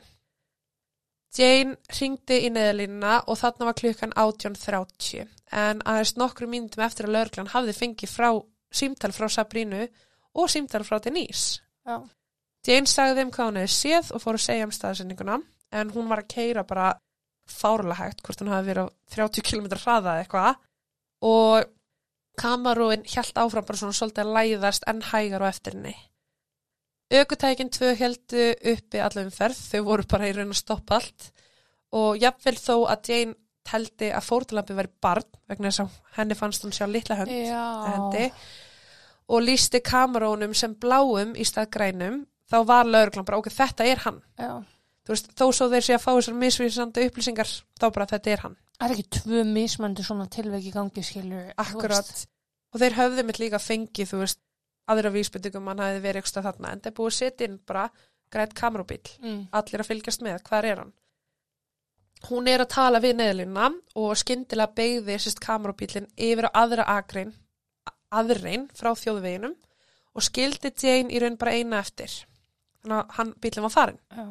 [1.36, 7.18] Jane ringdi í neðalínuna og þarna var klukkan 18.30 en aðeins nokkru mínútum eftir að
[7.18, 8.30] lögreglan hafði fengið frá
[8.72, 9.82] símtal frá Sabrínu
[10.36, 11.60] og símtal frá Denise.
[11.86, 11.98] Já.
[12.66, 15.40] Jane sagði þeim hvað hún hefði séð og fór að segja um staðsendinguna
[15.76, 16.94] en hún var að keira bara
[17.46, 20.56] fárlega hægt hvort hún hafi verið á 30 km hraða eða eitthvað
[21.30, 21.70] og
[22.42, 25.96] kamarúin hjælt áfram bara svona svolítið að læðast en hægar á eftir henni.
[27.14, 31.30] Ökutækin tvö heldu uppi allaveg umferð, þau voru bara í raun að stoppa allt
[31.96, 36.66] og jafnvel þó að Jane teldi að fórtalampi veri barn vegna þess að henni fannst
[36.66, 37.32] hún sjá litla hönd
[37.90, 38.28] hendi
[39.28, 43.98] og lísti kamerónum sem bláum í stað grænum þá var lauruglan bara, ok, þetta er
[44.06, 44.52] hann Já.
[45.06, 48.44] þú veist, þó svo þeir sé að fá þessar misvísandi upplýsingar, þá bara þetta er
[48.46, 51.54] hann Það er ekki tvö mismandi svona tilveik í gangi, skilur.
[51.58, 52.10] akkurat,
[52.74, 54.40] og þeir höfðu mitt líka fengið, þú veist,
[54.92, 57.86] aðra vísbendingum hann hafi verið eitthvað þarna, en það er búið að setja inn bara
[58.32, 59.48] grænt kamerubíl, Mm.
[59.54, 60.94] allir að fylgjast með, hvar er hann
[62.30, 63.68] hún er að tala við neðlina
[64.02, 67.34] og skyndilega beigði sérst kamerubílinn yfir á aðra akrein
[68.22, 69.56] aðrein frá þjóðveginum
[70.16, 72.12] og skildi Jane í raun bara eina eftir
[72.82, 74.26] þannig að hann bílinn var farin Já.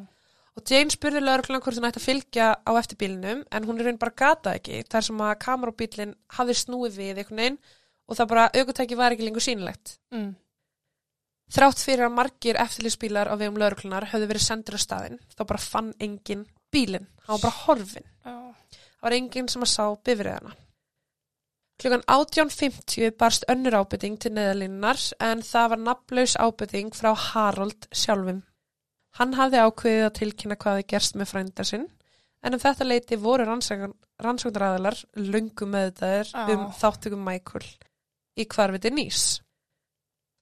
[0.55, 3.88] Og Jane spurði lauruglan hvort hún ætti að fylgja á eftir bílnum en hún er
[3.88, 7.59] raun bara gata ekki þar sem að kamerabílinn hafði snúið við einhvern veginn
[8.07, 9.97] og það bara aukutæki var ekki lengur sýnilegt.
[10.14, 10.31] Mm.
[11.55, 15.64] Þrátt fyrir að margir eftirlýsbílar á vegum lauruglunar höfðu verið sendur á staðinn þá bara
[15.64, 18.07] fann engin bílinn, hann var bara horfin.
[18.23, 18.38] Já.
[18.94, 20.55] Það var enginn sem að sá bifriðana.
[21.80, 28.42] Klukkan 18.50 barst önnur ábyrting til neðalínunar en það var nafnlaus ábyrting frá Harold sjálfum.
[29.18, 31.88] Hann hafði ákveðið að tilkynna hvað þið gerst með frænda sinn
[32.44, 36.42] en um þetta leiti voru rannsóknaræðalar löngu meðdæðir Á.
[36.54, 37.66] um þáttökum Michael
[38.38, 39.24] í hvarfiti nýs.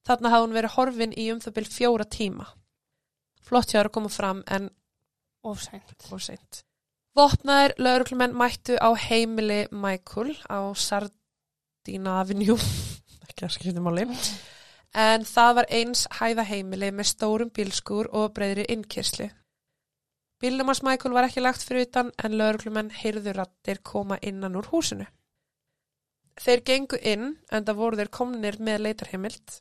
[0.07, 2.47] Þarna hafði hún verið horfin í um það byrj fjóra tíma.
[3.43, 4.69] Flott hjá þér að koma fram en
[5.43, 5.97] Ofsænt.
[6.11, 6.63] og seint.
[7.17, 10.73] Vopnaðir lauruglumenn mættu á heimili Michael á
[11.83, 12.55] Sardina Avenue,
[13.27, 14.05] ekki að skipta máli,
[14.95, 19.27] en það var eins hæða heimili með stórum bílskúr og breyðri innkyrslu.
[20.39, 24.69] Bílnum hans Michael var ekki lagt fyrir utan en lauruglumenn heyrðu rattir koma innan úr
[24.71, 25.09] húsinu.
[26.39, 29.57] Þeir gengu inn en það voru þeir komnir með leitarheimild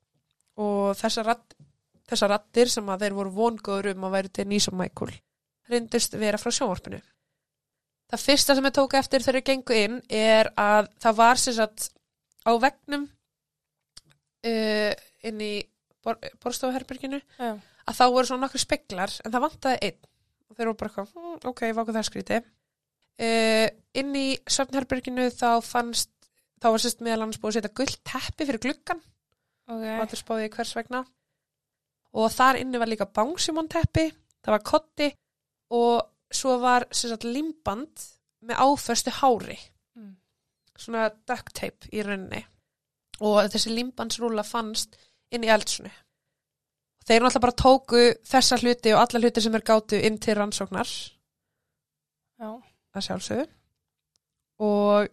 [0.62, 1.56] og þessar ratt,
[2.06, 5.16] þessar rattir sem að þeir voru vongóður um að væri til nýs og Michael
[5.74, 7.02] reyndust vera frá sjónvarpinu.
[8.14, 11.58] Það fyrsta sem ég tók eftir þegar ég gengu inn er að það var sem
[11.58, 11.90] sagt
[12.48, 13.04] á vegnum
[14.48, 14.94] uh,
[15.28, 15.52] inn í
[16.02, 17.52] bor borstofuherberginu Já.
[17.86, 20.00] að þá voru svona nokkur speklar en það vantaði einn
[20.50, 22.40] og þeir voru bara eitthvað, hm, ok, váku það skríti.
[23.22, 23.68] Uh,
[24.02, 26.10] inn í söfnherberginu þá fannst,
[26.60, 29.02] þá var sérst meðal annars búið að setja gullt teppi fyrir gluggan
[29.70, 29.86] og Ok.
[30.02, 31.04] allir spáði hvers vegna
[32.12, 34.10] og þar inni var líka bánsimón teppi
[34.42, 35.12] það var kotti
[35.72, 36.02] og
[36.34, 38.04] svo var sagt limband
[38.42, 39.60] með áföstu hári.
[40.82, 42.42] Svona duct tape í rauninni
[43.22, 44.98] og þessi limbandsrúla fannst
[45.32, 45.92] inn í eldsunu
[47.06, 50.92] þeir náttúrulega bara tóku þessa hluti og alla hluti sem er gátu inn til rannsóknar
[52.42, 52.52] Já.
[52.96, 53.48] að sjálfsögðu
[54.62, 55.10] og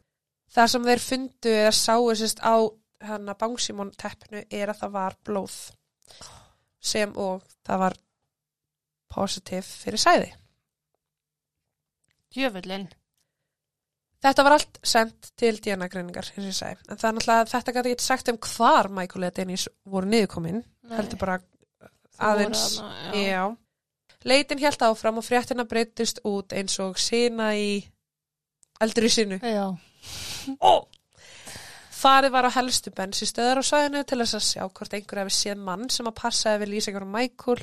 [0.53, 2.57] það sem þeir fundu eða sáu sérst á
[3.09, 5.57] hana bánsímón teppinu er að það var blóð
[6.81, 7.97] sem og það var
[9.09, 10.29] positiv fyrir sæði.
[12.35, 12.89] Djöfullin.
[14.25, 16.81] Þetta var allt sendt til DNA-greiningar, eins og ég segi.
[16.89, 20.65] En það er náttúrulega, þetta gæti ekki sagt um hvar Michael eða Dennis voru niðurkomin,
[20.91, 21.39] heldur bara
[22.19, 22.65] aðeins.
[23.15, 23.23] Já.
[23.23, 23.43] Já.
[24.27, 27.79] Leitin hjælt áfram og fréttina breytist út eins og sína í
[28.83, 29.39] eldur í sinu.
[29.39, 29.69] Já.
[30.59, 30.73] Ó!
[31.99, 35.63] Farið var á helstu bensinstöðar á svæðinu til þess að sjá hvort einhver hefði séð
[35.67, 37.63] mann sem að passaði við lýsingar um Michael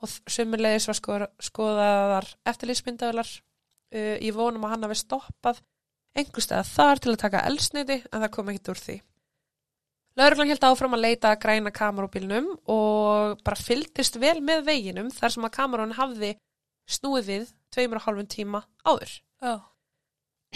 [0.00, 5.60] og sömulegis var skoðaðar eftirlýsmyndaðular uh, í vonum að hann hafi stoppað
[6.42, 8.96] stað þar til að taka elsniti en það kom ekkert úr því.
[10.16, 15.34] Lauruglan held áfram að leita að græna kamerubílnum og bara fylgdist vel með veginum þar
[15.34, 16.30] sem að kamerun hafði
[16.88, 19.54] snúið við tveimur og hálfum tíma áður Já.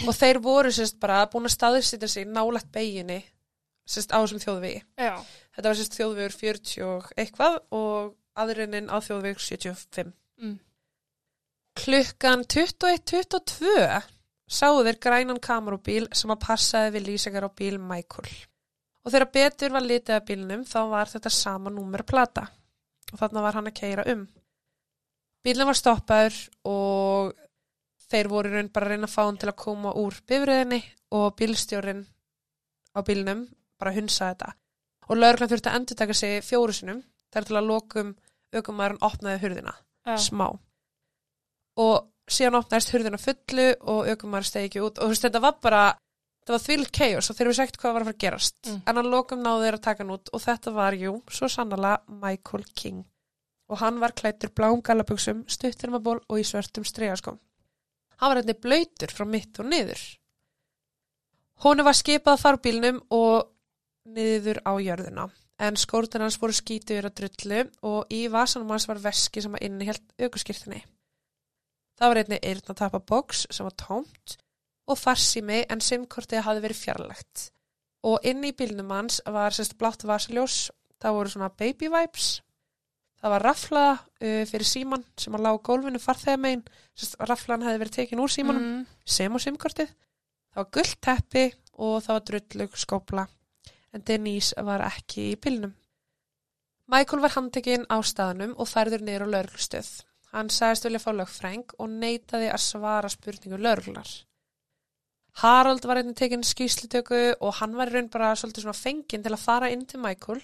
[0.07, 3.19] og þeir voru sérst bara búin að staðsýta sig nálægt beginni
[3.85, 4.81] sérst á þessum þjóðvegi.
[4.97, 5.13] Já.
[5.53, 10.13] Þetta var sérst þjóðvegur 40 og eitthvað og aðrinnin á þjóðveg 75.
[10.41, 10.57] Mm.
[11.81, 13.77] Klukkan 21.22
[14.51, 18.31] sáu þeir grænan kamerubíl sem að passaði við lýsingar á bíl Michael.
[19.01, 22.45] Og þegar betur var litið að bílnum þá var þetta sama númer plata
[23.11, 24.25] og þarna var hann að keira um.
[25.41, 26.37] Bílinn var stoppaður
[26.69, 27.31] og
[28.11, 30.81] þeir voru raun bara að reyna að fá hann til að koma úr bifriðinni
[31.17, 32.03] og bílstjórin
[32.93, 33.47] á bílnum
[33.79, 34.51] bara hunsa þetta.
[35.09, 37.01] Og lögreglan þurfti að endur taka sig fjóru sinum
[37.33, 38.13] þar til að lokum
[38.51, 39.73] aukumæðurinn opnaði hurðina
[40.05, 40.17] Já.
[40.19, 40.47] smá
[41.79, 44.97] og síðan opnaðist hurðina fullu og aukumæður stegi ekki út.
[44.97, 45.83] Og þú veist þetta var bara
[46.41, 48.59] þetta var þvíl chaos og þeir eru sagt hvað var að fara að gerast.
[48.67, 48.81] Mm.
[48.87, 52.19] en að lokum náðu þeir að taka hann út og þetta var jú, svo sannlega
[52.23, 53.05] Michael King.
[53.71, 57.39] Og hann var klættur bláum gallabuxum, stuttir með ból og í svörtum stregaskóm
[58.21, 60.01] hann var hérna blöytur frá mitt og niður.
[61.61, 63.49] Hónu var skipað að fara úr bílnum og
[64.13, 65.27] niður á jörðina.
[65.61, 69.57] En skórtan hans voru skítið yfir að drullu og í vasanum hans var veski sem
[69.57, 70.81] að inni held aukurskirtinni.
[71.99, 74.37] Það var einni eyrnatappa box sem var tómt
[74.89, 77.49] og farsími en simkortið hafði verið fjarlægt.
[78.03, 82.29] Og inni í bílnum hans var sérst blátt vasaljós, það voru svona baby vibes,
[83.21, 86.63] það var rafla uh, fyrir síman sem að lág gólfinu farþegumegin,
[86.97, 88.87] sérst raflan hefði verið tekin úr símanum Mm.
[89.05, 89.91] sem á simkortið.
[90.51, 91.45] Það var gullt teppi
[91.77, 93.27] og það var drullug skópla
[93.93, 95.73] en Denise var ekki í bílnum.
[96.91, 99.89] Michael var handtekinn á staðnum og færður niður á lauruglustöð.
[100.31, 104.07] Hann sagðist vilja fá lögfræng og neitaði að svara spurningu lauruglunar.
[105.41, 109.31] Harald var einnig tekinn skýslutöku og hann var í raun bara svolítið svona fenginn til
[109.35, 110.41] að fara inn til Michael,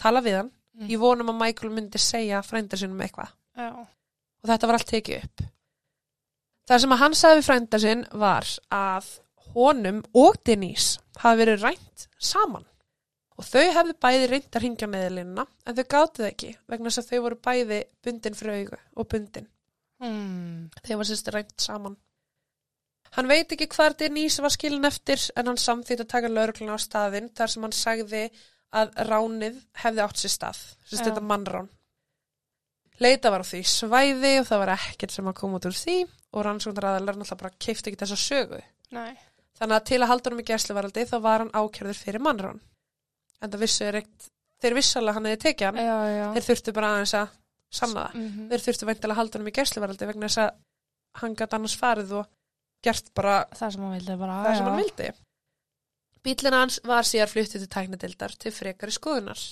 [0.00, 0.88] tala við hann, Mm.
[0.92, 3.70] í vonum að Michael myndi segja frænda sinum eitthvað Já.
[3.72, 5.44] og þetta var allt tekið upp.
[6.68, 9.06] Það sem að hann sagði við frænda sinn var að
[9.54, 12.66] honum og Denise hafi verið rænt saman
[13.36, 17.02] og þau hefðu bæði reynt að ringja meðlinna en þau gátu það ekki vegna þess
[17.02, 19.48] að þau voru bæði bundin fyrir augu og bundin.
[20.02, 20.66] Mm.
[20.82, 21.96] Þau var sérst rænt saman.
[23.16, 26.80] Hann veit ekki hvar Denise var skilin eftir en hann samþýtt að taka laurugluna á
[26.80, 28.24] staðinn þar sem hann sagði
[28.76, 31.06] að ránið hefði átt sér stað, sem Já.
[31.06, 31.70] þetta mannrán.
[33.00, 35.96] Leita var á því svæði og það var ekkert sem að koma út úr því
[36.06, 38.60] og rannsóknaraðalar náttúrulega bara keifti ekki þessa sögu.
[38.96, 39.16] Nei.
[39.56, 42.60] Þannig að til að halda honum í gæsluvaraldi þá var hann ákjörður fyrir mannrán.
[43.42, 44.28] En það vissu er eitt,
[44.62, 46.26] þeir vissalega hann hefði tekið hann, Já, já.
[46.36, 47.28] þeir þurftu bara aðeins að
[47.76, 48.14] sanna það.
[48.22, 48.48] Mhm.
[48.50, 50.50] Þeir þurftu veintilega að halda honum í gæsluvaraldi vegna þess að
[51.20, 52.26] hann gæti annars farið og
[52.86, 54.38] gert bara Það sem hann vildi bara.
[54.46, 55.10] það sem hann vildi.
[56.26, 59.42] Bílinn hans var síðar fluttið til tæknadildar til frekari skoðunar.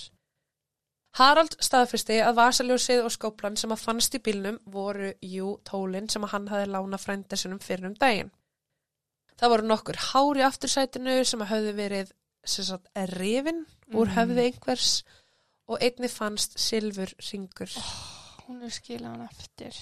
[1.15, 6.25] Harald staðfristi að vasaljósið og skóplan sem að fannst í bílnum voru jú tólinn sem
[6.27, 8.31] að hann hafi lána frændesunum fyrir um daginn.
[9.39, 12.11] Það voru nokkur hári aftursætinu sem að höfðu verið
[12.45, 14.15] sagt, rifin úr Mhm.
[14.15, 15.03] höfði einhvers
[15.67, 17.69] og einni fannst silfur ringur.
[18.47, 19.73] Hún er skilað hann eftir.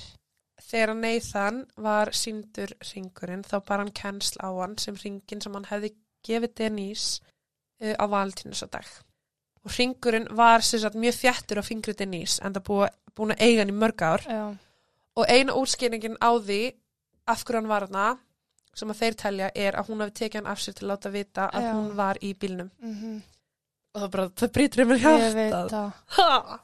[0.63, 5.65] Þegar Nathan var síndur ringurinn þá bar hann kennsl á hann sem ringin sem hann
[5.65, 5.93] hefði
[6.25, 7.21] gefið Denise
[7.81, 8.85] uh, á valentínusadag.
[9.65, 13.59] Og ringurinn var sagt, mjög þjættur á fingri Denise en það búið, búin að eiga
[13.59, 14.21] hann í mörg ár.
[14.27, 14.57] Já.
[15.15, 16.73] Og eina útskýringin á því
[17.27, 18.19] af hverju hann var hana
[18.73, 21.13] sem að þeir telja er að hún hafi tekið hann af sér til að láta
[21.13, 21.71] vita að Já.
[21.77, 22.71] hún var í bílnum.
[22.81, 23.21] Mm
[23.93, 25.03] Og það bara, það brýtur um mér.
[26.17, 26.59] Ha!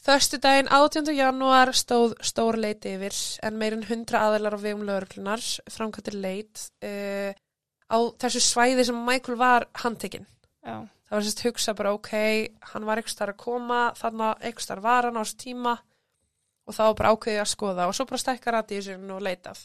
[0.00, 1.10] Föstu daginn 18.
[1.16, 7.32] janúar stóð stór leit yfir en meirinn 100 aðeilar á vegum lögurklunar framkvæmtir leit uh,
[7.88, 10.28] á þessu svæði sem Michael var handtekinn.
[11.08, 12.12] Það var sérst hugsa bara ok,
[12.72, 15.74] hann var ekki starf að koma, þarna ekki starf var hann á þessu tíma
[16.68, 19.64] og þá var bara ákveðið að skoða og svo bara stækkar radíusinn og leitað.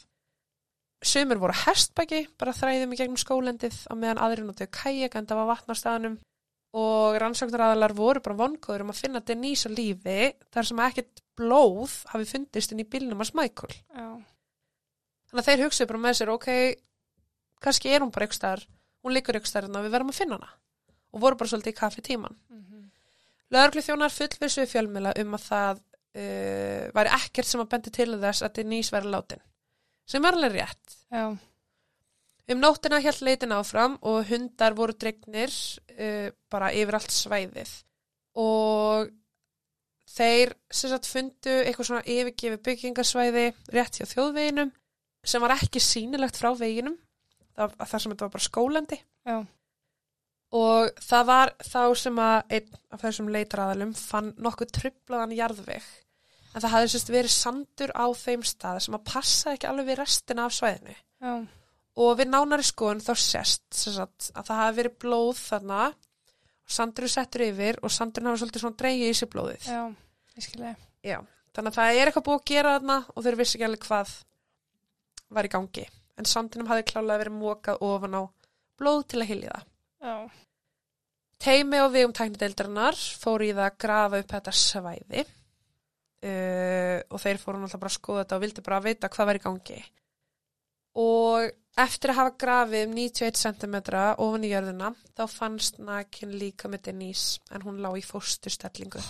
[1.05, 5.41] Sumir voru hestbæki, bara þræðum í gegnum skólendið á meðan aðrir notuðu kajek en það
[5.41, 6.15] var vatnarstaðanum
[6.75, 11.93] og rannsóknaraðalar voru bara vongóður um að finna Denise á lífi þar sem ekkert blóð
[12.11, 13.77] hafi fundist inn í bílnum Michael.
[13.93, 14.09] Já.
[15.29, 16.49] Þannig að þeir hugsaðu bara með sér, ok,
[17.63, 18.65] kannski er hún bara ykkur staðar,
[19.05, 20.53] hún liggur ykkur staðar og við verðum að finna hana.
[21.15, 22.35] Og voru bara svolítið í kaffi tíman.
[22.49, 22.63] Mm
[23.53, 25.81] Lögreglu þjónar fullvissu fjölmjöla um að það
[26.17, 29.43] uh, væri ekkert sem að bendi til þess að Denise væri látin.
[30.05, 30.97] Sem er alveg rétt.
[31.11, 31.25] Já.
[32.45, 35.53] Um nóttina hélt leitin áfram og hundar voru dregnir
[35.97, 37.71] uh, bara yfir allt svæðið
[38.37, 39.09] og
[40.15, 44.71] þeir sem sagt fundu eitthvað svona yfirgefi byggingasvæði rétt hjá þjóðveginum
[45.25, 46.97] sem var ekki sýnilegt frá veginum
[47.57, 49.37] það, þar sem þetta var bara skólandi Já.
[50.61, 55.87] og það var þá sem að einn af þessum leitaraðalum fann nokkuð trublaðan jarðveg
[56.55, 59.99] en það hafði sérst verið sandur á þeim stað sem að passa ekki alveg við
[59.99, 61.33] restina af svæðinu Já.
[62.05, 65.81] og við nánari skoðun þá sést sem sagt, að það hafi verið blóð þarna
[66.65, 69.67] og sandurinn settur yfir og sandurinn hafi svolítið svona dreigið í sig blóðið.
[69.69, 69.83] Já.
[70.35, 70.71] Ég skilja.
[71.05, 71.19] Já.
[71.55, 74.15] Þannig að það er eitthvað búið að gera þarna og þeir vissi ekki alveg hvað
[75.35, 75.85] var í gangi.
[76.15, 78.23] En sandinum hafi klálega verið mókað ofan á
[78.79, 79.69] blóð til að hilja það.
[80.05, 80.15] Já.
[81.45, 85.25] Teimi á vegum tæknideildarinnar fór í það að grafa upp þetta svæði
[86.25, 89.39] uh, og þeir fóru náttúrulega bara að skoða þetta og vildi bara vita hvað var
[89.39, 89.77] í gangi.
[90.95, 91.53] Og
[91.85, 93.77] eftir að hafa grafið um 91 cm
[94.23, 99.03] ofan í jörðina þá fannst nakin líka með Denise en hún lá í fósturstellingu.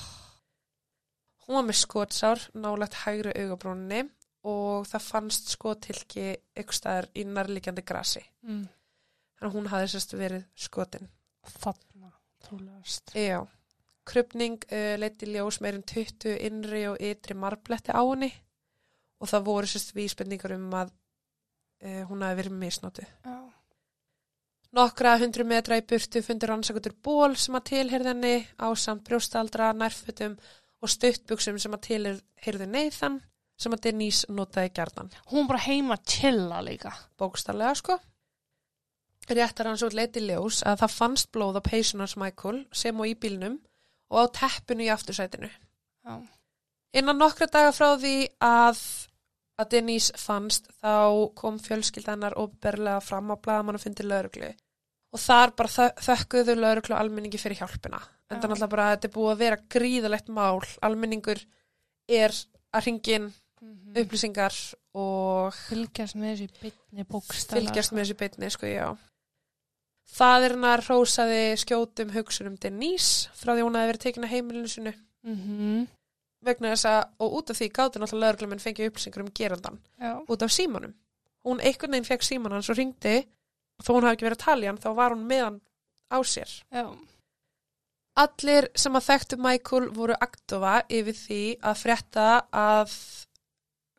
[1.45, 4.01] Hún var með skotsár nálagt hægri augabrónni
[4.49, 8.23] og það fannst skotilki ykkur staðar í nærlíkjandi grasi.
[8.45, 8.65] Mm.
[9.35, 11.09] Þannig að hún hafði sérst verið skotin.
[11.59, 12.11] Þarna.
[12.45, 13.13] Trúlegast.
[13.17, 13.41] Já,
[14.05, 18.31] krupning uh, leiti ljós meirinn 20 innri og ytri marbletti á henni
[19.21, 23.11] og það voru sérst vísbendingar um að uh, hún hafi verið misnótið.
[23.25, 23.37] Já.
[24.75, 29.69] Nokkra hundru metra í burtu fundur rannsakutur ból sem að tilherði henni á samt brjóstaldra,
[29.71, 30.35] nærfötum
[30.83, 33.21] og stuttbuxum sem að tilherði Nathan
[33.55, 35.13] sem að Denise notaði gjarnan.
[35.31, 36.91] Hún bara heima að chilla líka.
[37.15, 37.95] Bókstarlega sko.
[39.31, 43.15] Réttar hann svo leiti ljós að það fannst blóð á peysunars Michael sem og í
[43.15, 43.55] bílnum
[44.11, 45.49] og á teppinu í aftursætinu.
[46.05, 46.15] Já.
[46.95, 48.13] Innan nokkra daga frá því
[48.45, 48.81] að,
[49.59, 54.51] að Denise fannst þá kom fjölskyldanar og berlega fram á blaðamann og fyndi lauruglu.
[55.15, 57.99] Og þar bara þö þökkuðu lauruglu almenningi fyrir hjálpina.
[58.31, 60.61] En bara að þetta er búið að vera gríðalegt mál.
[60.83, 61.41] Almenningur
[62.09, 62.31] er
[62.75, 63.33] að ringin
[63.65, 63.95] Mm.
[63.95, 64.55] upplýsingar
[64.99, 67.55] og Fylgjast með þessu bytni bókstæla.
[67.59, 68.87] fylgjast með þessu beinni, sko, já.
[70.05, 74.93] Faðirinnar rósaði skjótum hugsunum Denise frá því hún hafi verið tekin að heimilinu sinu
[75.25, 75.87] Mm -hmm.
[76.45, 80.21] vegna þess að, og út af því gátti náttúrulega lögregluminn fengið upplýsingar um gerandan Já.
[80.29, 80.93] út af símanum.
[81.43, 83.25] Hún einhvern veginn fekk síman hans og ringdi,
[83.83, 85.61] þó hún hafi ekki verið að tala í hann, þá var hún með hann
[86.11, 86.51] á sér.
[86.71, 86.85] Já.
[88.15, 92.93] Allir sem að þekktu Michael voru aktofa yfir því að frétta að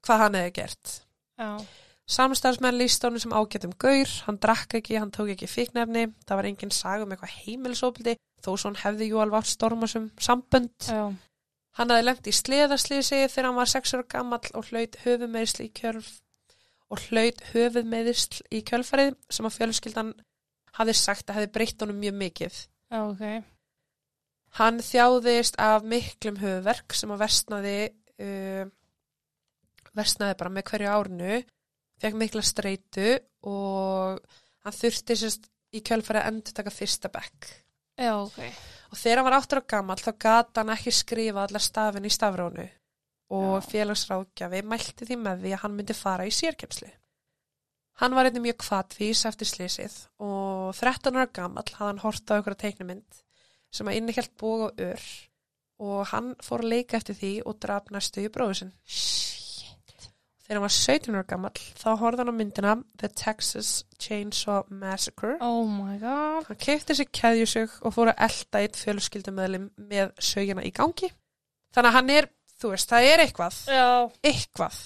[0.06, 1.02] hvað hann hefði gert.
[1.38, 1.50] Já.
[2.06, 6.48] Samstarfsmenn líst honum sem ágætum gaur, hann drakk ekki, hann tók ekki fíknefni, það var
[6.52, 10.76] engin saga um eitthvað heimilisofbildi, þó svo hann hefði jú alveg átt stormasum sambönd.
[10.86, 11.10] Já.
[11.76, 15.68] Hann hafði lengt í sleðaslýsi þegar hann var 6 ára gamall og hlaut höfumeðisl í
[15.76, 16.12] kjölf
[16.94, 20.14] og hlaut höfumeðisl í kjölfarið sem að fjölskyldan
[20.78, 22.62] hafði sagt að hefði breytt honum mjög mikið.
[22.94, 23.26] Já, ok.
[24.56, 27.76] Hann þjáðist af miklum höfuverk sem að versnaði,
[28.22, 28.64] uh,
[29.96, 31.42] versnaði bara með hverju árinu,
[32.02, 33.12] fekk mikla streitu
[33.48, 34.20] og
[34.66, 37.52] hann þurfti sérst í kjölfarið að endur taka fyrsta bekk.
[37.96, 38.40] Já, ok.
[38.92, 42.12] Og þegar hann var áttur á gamall þá gata hann ekki skrifa allar stafin í
[42.12, 42.66] stafrónu
[43.36, 43.66] og Já.
[43.72, 46.90] félagsráðgjafi mælti því með því að hann myndi fara í sérkemslu.
[47.96, 52.36] Hann var einnig mjög kvatvís eftir slísið og 13 ára gamall hafði hann hort á
[52.36, 53.22] einhverja teiknumind
[53.72, 55.06] sem að innihjalt bóg og ör
[55.86, 58.76] og hann fór að leika eftir því og draf næstu í bróðu sinn.
[60.46, 62.72] Þegar hann var 17 ára gamall þá horfði hann á myndina
[63.02, 66.46] The Texas Chainsaw Massacre Oh my god.
[66.46, 71.10] Hann kefti sér keðjusög og fór að elda einn fjölskyldumöðlim með sögjana í gangi.
[71.74, 72.30] Þannig að hann er,
[72.62, 73.88] þú veist, það er eitthvað, Já.
[74.30, 74.78] eitthvað.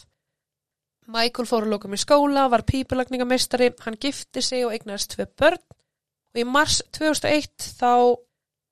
[1.11, 5.61] Michael fór að lóka með skóla, var pípulagningameistari, hann gifti sig og eignaðist tvö börn
[5.61, 8.17] og í mars 2001 þá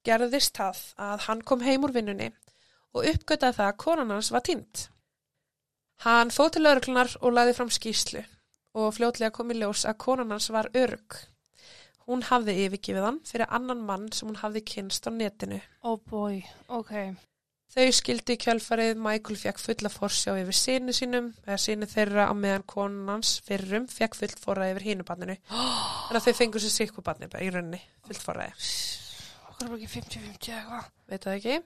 [0.08, 2.30] gerðist það að hann kom heim úr vinnunni
[2.96, 4.88] og uppgötaði það að konan hans var týnd.
[6.04, 8.20] Hann fóð til lauruglunar og lagði fram skýslu
[8.78, 11.16] og fljótlega kom í ljós að konan hans var örug.
[12.06, 15.58] Hún hafði yfirgifið hann fyrir annan mann sem hún hafði kynst á netinu.
[15.82, 16.38] Oh boy.
[16.70, 16.92] Ok.
[17.74, 22.32] Þau skildi í kjölfarið, Michael fekk fulla forsjá yfir síni sínum, eða síni þeirra á
[22.32, 25.36] meðan konan hans fyrrum fekk fullt forræði yfir hínubarninu.
[25.50, 28.70] Þannig að þau fengur sér sikkubarni í rauninni, fullt forræði.
[29.50, 30.88] Okkur er bara ekki 50-50 eða eitthvað.
[31.10, 31.58] Veit það ekki?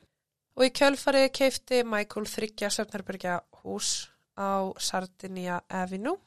[0.56, 3.92] Og í kjölfarið keifti Michael þryggja söfnarbergja hús
[4.38, 6.18] á Sardinia Avenue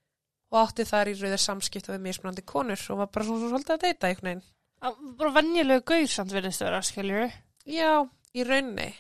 [0.53, 3.85] og átti þar í rauðir samskipta við mismunandi konur og var bara svona svolítið að
[3.85, 4.45] deyta einhvern veginn.
[5.19, 7.33] Bara venjulegu gaur samt verðist vera, skiljur.
[7.65, 7.91] Já,
[8.35, 8.91] í rauninni.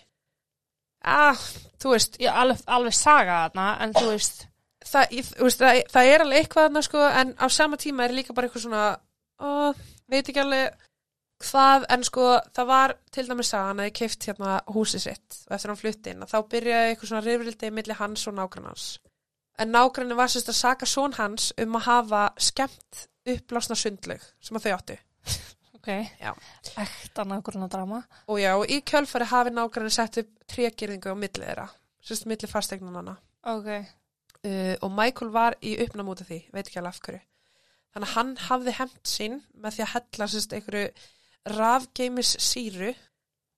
[1.05, 1.37] Ah,
[1.81, 4.47] þú veist, Ég alveg, alveg saga þarna, en þú veist,
[4.81, 8.15] það, ég, veist, það, það er alveg eitthvað þarna sko, en á sama tíma er
[8.17, 8.85] líka bara eitthvað svona,
[9.37, 9.49] ó,
[10.09, 10.87] veit ekki alveg
[11.43, 15.71] hvað, en sko, það var til dæmis að ég keift hérna húsið sitt og eftir
[15.71, 18.85] hann flutti inn, að þá byrjaði eitthvað svona rifrildi milli hans og nágrannans.
[19.59, 23.05] En nágranni var sérst að saka són hans um að hafa skemmt
[23.35, 24.97] uppblásna sundlaug sem að þau áttu.
[25.77, 25.91] ok.
[26.19, 26.31] Já.
[26.83, 28.01] Ekta nákvæmna drama.
[28.27, 31.69] Og já, og í kjölfari hafi nágranni sett upp trékýrðingu á milli þeirra,
[32.03, 33.15] sérst milli fastegnanana.
[33.51, 33.71] Ok.
[33.71, 37.23] uh, og Michael var í uppnám út af því, veit ekki alveg af hverju.
[37.95, 40.87] Þannig að hann hafði hemmt sín með því að hella sérst einhverju
[41.45, 42.93] rafgeimis síru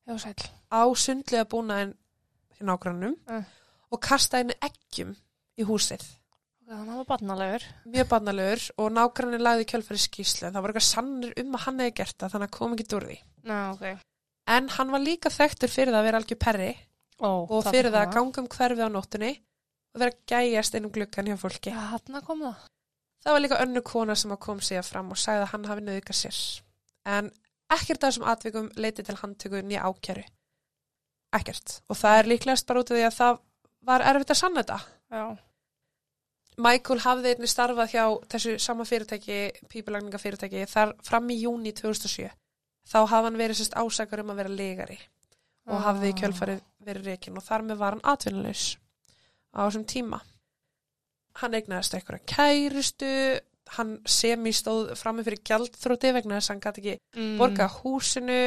[0.08, 1.94] á sundlega búnaðin
[2.60, 3.46] í nágrannum Mm.
[3.92, 5.16] og kasta henni eggjum
[5.58, 6.02] í húsið.
[6.02, 7.64] Ok, þannig að hann var barnalegur.
[7.88, 10.52] Mjög barnalegur og nágrannin lagði í kjölfari skýslu.
[10.52, 13.08] Það var eitthvað sannir um að hann hefði gert það þannig að kom ekki úr
[13.08, 13.18] því.
[13.48, 13.86] Ná, ok.
[14.48, 16.72] En hann var líka þekktur fyrir það að vera algjör perri
[17.20, 19.32] Ó, og fyrir það að ganga um hverfi á nóttunni
[19.96, 21.72] og vera gæjast inn um gluggan hjá fólki.
[21.72, 22.56] Já, hann kom það.
[23.24, 26.14] Það var líka önnu kona sem kom sig fram og sagði að hann hafi nöðuka
[26.14, 26.62] sér.
[27.06, 27.32] En
[27.74, 30.24] ekkert af þessum atvikum leiti til handtöku nýja ákjæru.
[31.38, 31.82] Ekkert.
[31.92, 33.42] Og það er líklegast bara út af því að það
[33.88, 34.80] var erfitt að sanna þetta.
[35.12, 35.26] Já.
[36.58, 42.32] Michael hafði einnig starfað hjá þessu sama fyrirtæki, pípulagningafyrirtæki, þar fram í júni 2007.
[42.88, 44.98] Þá hafði hann verið sérst ásakar um að vera legari
[45.68, 48.66] og hafði í kjölfarið verið reikin og þar með var hann atvinnulegs
[49.52, 50.22] á þessum tíma.
[51.42, 53.12] Hann eignaðist einhverja kærustu,
[53.76, 57.38] hann sem í stóð frammi fyrir gjaldþróti vegna þess að hann gæti ekki mm.
[57.42, 58.42] borga húsinu,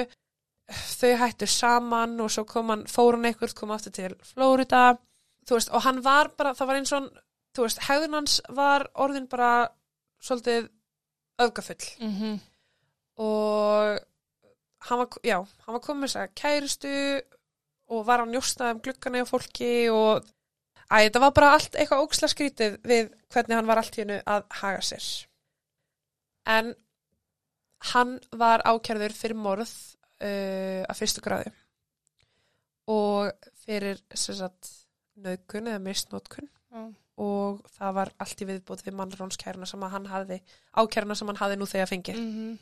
[0.70, 4.84] þau hættu saman og svo kom hann, fór hann einhvert, kom aftur til Flórida,
[5.48, 7.08] þú veist, og hann var bara, það var eins og,
[7.56, 9.52] þú veist, hegðun hans var orðin bara
[10.22, 10.70] svolítið
[11.40, 12.38] öfgafull Mm -hmm.
[13.16, 14.00] og
[14.78, 17.22] hann var, já, hann var komið þess að kærustu
[17.88, 20.24] og var að njóstna um gluggana á fólki og
[20.90, 24.20] æ, þetta var bara allt eitthvað óksla skrítið við hvernig hann var allt í hennu
[24.26, 25.08] að haga sér.
[26.50, 26.72] En
[27.94, 29.70] hann var ákjærður fyrir morð
[30.20, 31.52] uh, að fyrstu gráði
[32.90, 33.30] og
[33.62, 34.00] fyrir
[35.20, 36.82] nöðkun eða misnótkun Já.
[37.20, 40.40] og það var allt í viðbót við mannrónskæruna sem hann hafði
[40.74, 42.20] ákæruna sem hann hafði nú þegar fengið.
[42.20, 42.58] Mm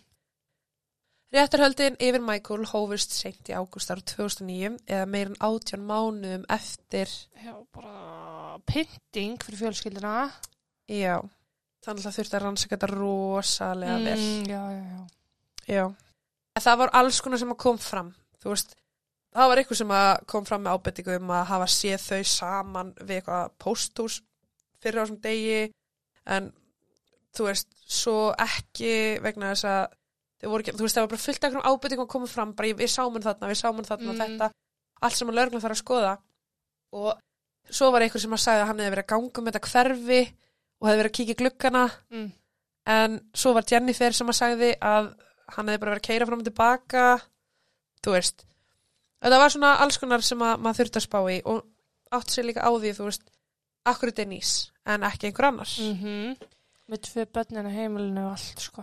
[1.29, 7.11] Réttarhöldin yfir Michael hófust seint í ágúst ára 2009 eða meirinn átján mánuðum eftir,
[7.45, 10.15] Já, bara pynting fyrir fjölskyldina.
[10.89, 11.19] já,
[11.85, 14.23] þannig að þurfti að rannsaka þetta rosalega vel.
[14.23, 15.03] Mm, já, já, já.
[15.69, 15.85] Já.
[16.57, 18.73] En það var alls konar sem að kom fram, þú veist,
[19.37, 22.95] það var eitthvað sem að kom fram með ábendingu um að hafa séð þau saman
[23.03, 24.23] við eitthvað pósthús
[24.81, 25.61] fyrir á þessum degi,
[26.25, 26.49] en
[27.37, 29.98] þú veist, svo ekki vegna þess að
[30.47, 33.13] voru þú veist, það var bara fullt af ábyrtingum að koma fram, bara við sáum
[33.13, 34.19] hann þarna, við sáum hann þarna, Mm.
[34.23, 34.51] þetta,
[35.03, 36.19] allt sem að lögreglan þarf að skoða
[36.93, 37.19] og
[37.71, 40.21] svo var einhver sem að sagði að hann hefði verið að ganga um þetta hverfi
[40.81, 42.33] og hefði verið að kíkja í gluggana Mm.
[42.87, 45.15] en svo var Jennifer sem að sagði að
[45.49, 47.21] hann hefði bara verið að keira fram og tilbaka
[48.03, 48.45] þú veist
[49.23, 51.65] þetta var svona alls konar sem að maður þurfti að spá í og
[52.13, 53.23] átt sér líka á því þú veist,
[53.85, 56.37] akkur þetta er nýs en ekki einhver annar Mm
[56.89, 58.83] Með tvö börnin á heimilinu og allt, sko.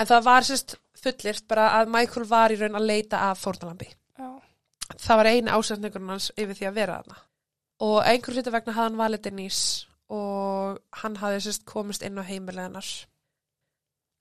[0.00, 3.88] En það var sérst fullirt bara að Michael var í raun að leita að fórnalambi.
[4.18, 4.30] Já.
[4.96, 7.18] Það var eini ásendingurinn hans yfir því að vera þarna.
[7.86, 12.24] Og einhver hluti vegna hafði hann valið Denise og hann hafði sérst komist inn á
[12.26, 12.88] heimilið hennar.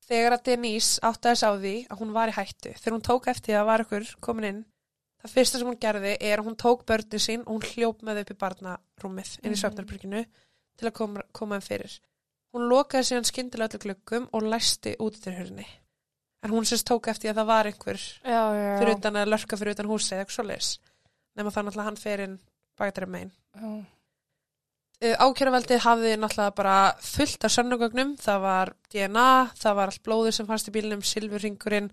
[0.09, 3.27] Þegar að Denise átti að sá því að hún var í hættu, þegar hún tók
[3.29, 4.61] eftir að var ykkur komin inn,
[5.21, 8.23] það fyrsta sem hún gerði er að hún tók börnin sín og hún hljóp með
[8.23, 9.59] upp í barnarúmið inn í Mhm.
[9.61, 10.23] svefnarbyrginu
[10.79, 11.99] til að koma, koma þeim fyrir.
[12.55, 15.67] Hún lokaði síðan skyndilega öllu glöggum og læsti út til hurni.
[16.43, 19.57] En hún sérst tók eftir að það var einhver Já, já, fyrir utan að lörka
[19.59, 20.69] fyrir utan húsið eða eitthvað svoleiðis.
[21.35, 22.35] Nefna það náttúrulega hann fer inn
[22.79, 23.31] bakatæri megin.
[23.55, 23.71] já.
[24.99, 28.17] Ákjæraveldið hafði náttúrulega bara fullt af sönnugögnum.
[28.19, 31.87] Það var DNA, það var allt blóður sem fannst í bílnum, silfurringurinn,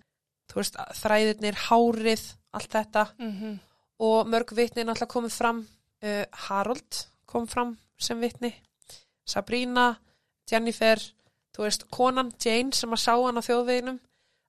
[0.51, 3.07] þú veist, þræðirnir, hárið, allt þetta.
[3.19, 3.59] Mm
[3.99, 5.67] Og mörg vitni er náttúrulega komið fram.
[6.03, 8.51] Uh, Harold kom fram sem vitni.
[9.25, 9.95] Sabrina,
[10.51, 11.01] Jennifer,
[11.55, 13.99] þú veist, konan Jane sem að sá hann á þjóðveginum.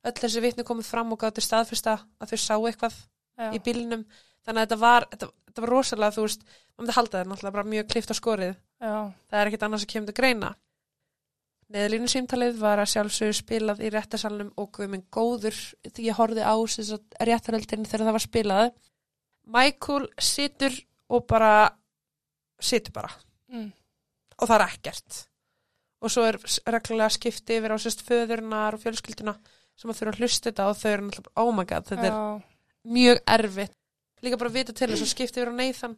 [0.08, 2.94] Öll þessi vitni komið fram og gáttu staðfyrsta að þau sá eitthvað
[3.38, 3.48] já.
[3.54, 4.04] í bílnum.
[4.46, 7.56] Þannig að þetta var, þetta, þetta var rosalega, þú veist, maður myndi halda þetta náttúrulega
[7.58, 8.54] bara mjög klift á skorið.
[8.78, 8.94] Já.
[9.28, 10.52] Það er ekkert annars að kemur til greina.
[11.68, 16.46] Neðlínu símtalið var að sjálfsögur spilað í réttasalnum og guð minn góður því ég horfði
[16.46, 16.54] á
[17.28, 18.70] réttaröldin þegar það var spilað.
[19.58, 20.78] Michael situr
[21.12, 21.52] og bara
[22.60, 23.10] situr bara
[23.48, 23.72] Mm.
[24.38, 25.18] og það er ekkert.
[26.00, 26.36] Og svo er
[26.70, 29.34] reglulega skipti yfir á sérst föðurnar og fjölskylduna
[29.78, 32.14] sem að þurfa að hlusta þetta og þau eru náttúrulega, oh my god, þetta er
[32.14, 32.42] Já.
[32.98, 33.74] mjög erfitt
[34.22, 35.96] líka bara að vita til þess og skipta yfir á Nathan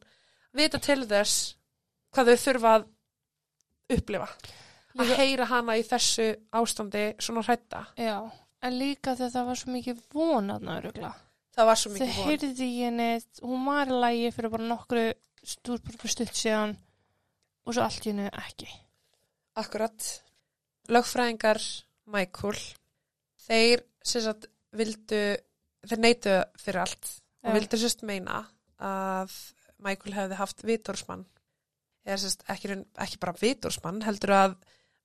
[0.56, 1.36] vita til þess
[2.12, 2.88] hvað þau þurfa að
[3.96, 8.30] upplifa að Líka- heyra hana í þessu ástandi svona hrætta Já.
[8.62, 11.14] En líka þegar það var svo mikið vonaðna örugla.
[11.56, 13.08] það var svo Þau mikið von heyrði í henni,
[13.42, 15.04] hún var í lægi fyrir bara nokkru
[15.44, 16.76] stúr bara stutt síðan
[17.64, 18.68] og svo allt í henni ekki.
[19.60, 20.08] Akkurat
[20.90, 21.60] lögfræðingar
[22.10, 22.58] Michael
[23.46, 25.20] þeir sagt vildu
[25.90, 27.10] þeir neytu fyrir allt
[27.42, 27.54] og Já.
[27.56, 28.42] vildu sérst meina
[28.80, 29.32] að
[29.80, 31.24] Michael hefði haft vitorsmann
[32.06, 34.56] eða sérst ekki, ekki bara vitorsmann heldur að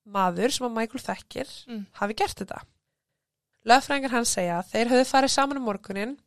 [0.06, 1.86] maður sem að Michael þekkir Mm.
[1.98, 2.60] hafi gert þetta.
[3.66, 6.18] Lögfræðingar hans segja að þeir höfðu farið saman um morgunin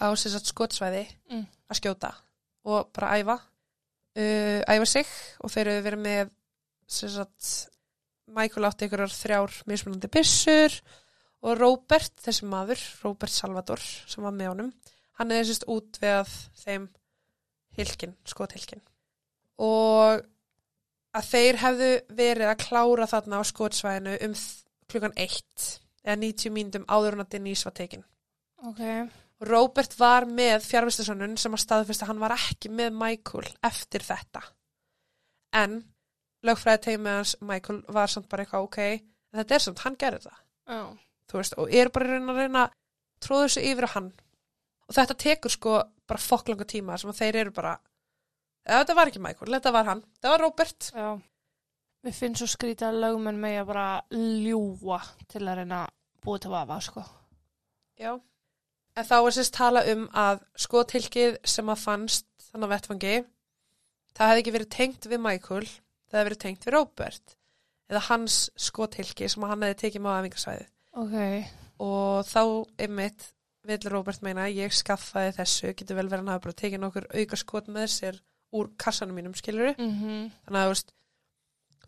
[0.00, 1.46] á sagt skotsvæði Mm.
[1.70, 2.14] að skjóta
[2.64, 3.36] og bara æfa
[4.16, 5.06] uh, æfa sig
[5.44, 6.30] og þeir höfðu verið með
[6.86, 7.50] sagt
[8.36, 10.74] Michael átti ykkur þrjár mismunandi byssur
[11.46, 14.70] og Robert, þessi maður, Robert Salvador sem var með honum,
[15.18, 16.32] hann hefði sérst út við að
[16.62, 16.88] þeim
[17.76, 18.82] hilkin, skothilkin
[19.62, 20.24] og
[21.16, 24.34] að þeir hefðu verið að klára þarna á skotsvæðinu um
[24.90, 25.68] klukkan eitt
[26.06, 28.04] eða 90 mínútum áður en að Denise var tekin.
[28.66, 28.82] Ok.
[29.46, 34.42] Robert var með fjárvistasönnun sem að staðfesta að hann var ekki með Michael eftir þetta.
[35.56, 35.80] En
[36.46, 40.22] lögfræði teimið hans Michael var samt bara eitthvað ok, en þetta er samt, hann gerði
[40.26, 40.40] það.
[40.66, 40.80] Já.
[41.26, 42.76] Þú veist, og er bara að reyna að
[43.26, 44.10] tróða þessu yfir á hann.
[44.86, 45.76] Og þetta tekur sko
[46.06, 47.74] bara fokklanga tíma sem að þeir eru bara,
[48.66, 50.90] þetta var ekki Michael, þetta var hann, þetta var Robert.
[50.94, 51.08] Já.
[52.06, 55.94] Við finnst svo skrítið að lögmenn með að bara ljúa til að reyna að
[56.26, 57.02] búið til vafa, sko.
[57.98, 58.12] Já.
[58.96, 63.16] En þá er sérst tala um að skotilkið sem að fannst þannig að vettfangi,
[64.16, 65.66] það hefði ekki verið tengt við Michael,
[66.10, 67.36] það hefði verið tengt við Robert.
[67.86, 70.68] Eða hans skotilki sem hann hefði tekið með á æfingasvæði.
[71.02, 71.16] Ok.
[71.86, 72.42] Og þá
[72.86, 73.28] einmitt
[73.66, 77.06] vill Robert meina ég skaffaði þessu, getur vel verið að hann hafa bara tekið nokkur
[77.12, 78.20] auka skot með sér
[78.56, 79.74] úr kassanum mínum, skiluru.
[79.78, 80.92] Mm Þannig að veist,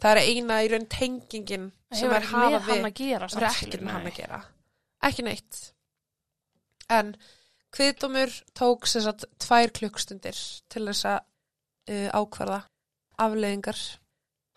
[0.02, 2.84] það er eina í raun tengingin sem Hefur er hafa við.
[2.84, 3.28] að gera.
[3.32, 4.40] Það er ekkert með hann að gera.
[5.08, 5.60] Ekki neitt.
[6.90, 7.14] En
[7.74, 10.38] kviðdómur tók sem sagt tvær klukkstundir
[10.72, 11.18] til þess að
[11.92, 12.62] uh, ákvarða
[13.18, 13.80] afleiðingar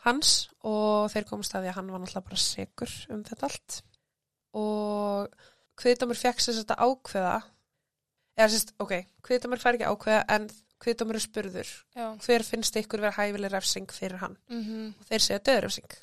[0.05, 3.77] hans og þeir komast að því að hann var náttúrulega bara segur um þetta allt.
[4.57, 5.47] Og
[5.81, 7.37] kviðdómur fekk sagt að ákveða,
[8.37, 8.93] eða sagt, ok,
[9.25, 10.49] kviðdómur fær ekki að ákveða en
[10.81, 11.73] kviðdómur er spurður.
[11.95, 12.05] Já.
[12.25, 14.37] Hver finnst ykkur vera hæfileg refsing fyrir hann?
[14.49, 15.97] Mm Og þeir segja döðrefsing.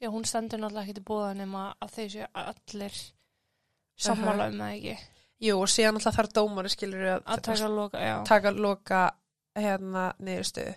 [0.00, 2.96] Já, hún stendur náttúrulega ekki til búða nema að þeir séu allir
[3.96, 4.96] sammála um það ekki.
[5.40, 9.00] Jú, og síðan alltaf þarf dómari skilur Að taka loka, taka loka
[9.56, 10.74] hérna niðurstöðu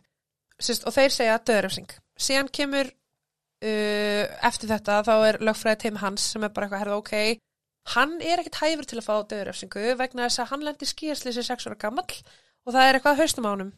[0.60, 6.32] Sist, og þeir segja döðrefsing síðan kemur uh, eftir þetta þá er lögfræði teim hans
[6.34, 7.14] sem er bara eitthvað herða ok
[7.96, 11.68] hann er ekkit hæfur til að fá döðurefsingu vegna þess að hann lendi skýrslýsi sex
[11.68, 12.20] ára gamall
[12.66, 13.72] og það er eitthvað haustum á honum.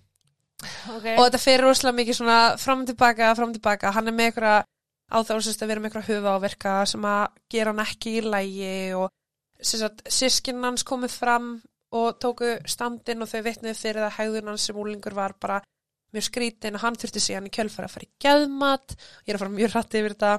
[0.91, 1.07] Ok.
[1.17, 3.93] og þetta fyrir rosalega mikið svona fram og tilbaka, fram og tilbaka.
[3.95, 4.67] Hann er með eitthvað
[5.11, 8.23] á þá sérst að vera með eitthvað hufa áverka sem að gera hann ekki í
[8.25, 9.07] lægi og
[9.57, 11.51] sérst sískinn hans komið fram
[11.97, 15.59] og tóku standin og þau vitnið fyrir það hegðun hans sem úlingur var bara
[16.14, 19.43] mjög skrítin og hann þurfti síðan í kjölfara að fara í geðmat ég er að
[19.45, 20.32] fara mjög hrætti yfir þetta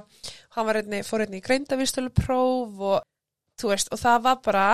[0.55, 3.01] hann var einni, fór einni í greindavístölu próf og
[3.61, 4.65] þú veist, og það var bara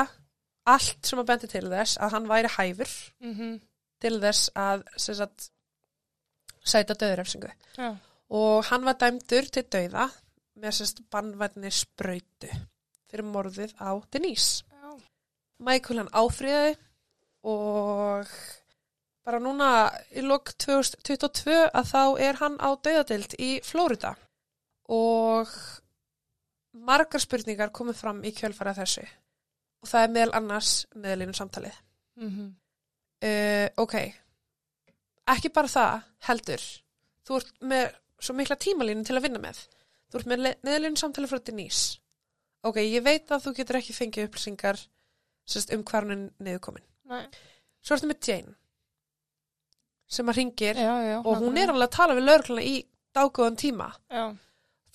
[0.69, 2.91] allt sem að bendi til þess að hann væri hæfur
[3.21, 3.59] Mhm.
[3.99, 5.49] til þess að sagt,
[6.63, 7.95] sæta döðurefsingu Já.
[8.29, 10.09] og hann var dæmdur til döða
[10.59, 12.49] með sérst bannvætni sprautu
[13.09, 14.63] fyrir morðið á Denise.
[14.69, 14.99] Já.
[15.59, 16.75] Michael hann áfriði
[17.43, 18.27] og
[19.29, 19.69] bara núna
[20.17, 24.15] í lok 2022 að þá er hann á döðadild í Flórida
[24.89, 25.51] og
[26.73, 29.03] margar spurningar komið fram í kjölfara þessu.
[29.83, 31.77] Og það er meðal annars meðalínum samtalið.
[32.19, 32.47] Mhm.
[33.29, 33.95] uh, ok.
[35.29, 36.63] Ekki bara það heldur.
[37.27, 37.85] Þú ert með
[38.19, 39.61] svo mikla tímalínu til að vinna með.
[40.09, 41.99] Þú ert með meðlinu samtali frá Denise.
[42.65, 44.81] Ok, ég veit að þú getur ekki fengið upplýsingar
[45.75, 46.83] um niðurkomin.
[47.09, 47.29] Nei.
[47.81, 48.55] svo ertu með Jane
[50.09, 51.17] sem að ringir Já, já.
[51.23, 52.75] og hún er alveg að tala við lögregluna í
[53.15, 54.25] dágóðan tíma Já.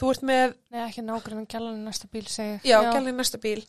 [0.01, 2.59] þú ert með, Nei, ekki nákvæmlega gælan í næsta bíl segi.
[2.59, 2.67] ég.
[2.67, 3.63] já, gælinn í næsta bíl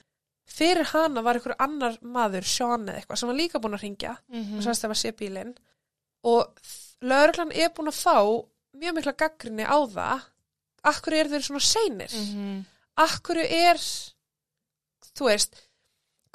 [0.46, 4.18] fyrir hana var einhver annar maður Sean eða eitthvað sem var líka búin að ringja
[4.30, 4.58] Mhm.
[4.58, 5.56] og sannst það var sé bílinn
[6.24, 6.60] og
[7.02, 8.18] lögreglan er búin að fá
[8.76, 10.22] mjög mikla gaggrinni á það
[10.86, 12.66] akkur er þeir svona seinir Mhm.
[12.98, 13.78] akkur er
[15.16, 15.54] þú veist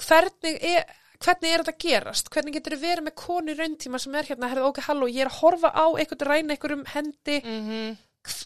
[0.00, 0.84] hvernig er,
[1.20, 4.24] hvernig er þetta að gerast hvernig getur þið verið með konu í rauntíma sem er
[4.30, 7.96] hérna, herðu ok, halló, ég er að horfa á eitthvað ræna eitthvað um hendi Mhm.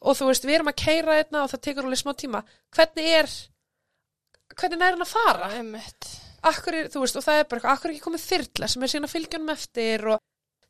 [0.02, 2.44] og þú veist, við erum að keira þetta og það tekur alveg smá tíma
[2.74, 3.26] hvernig er
[4.54, 6.10] hvernig er hann að fara Einmitt.
[6.44, 8.82] akkur er, þú veist, og það er bara eitthvað, akkur er ekki komið þyrla sem
[8.86, 10.20] er síðan að fylgja hann eftir og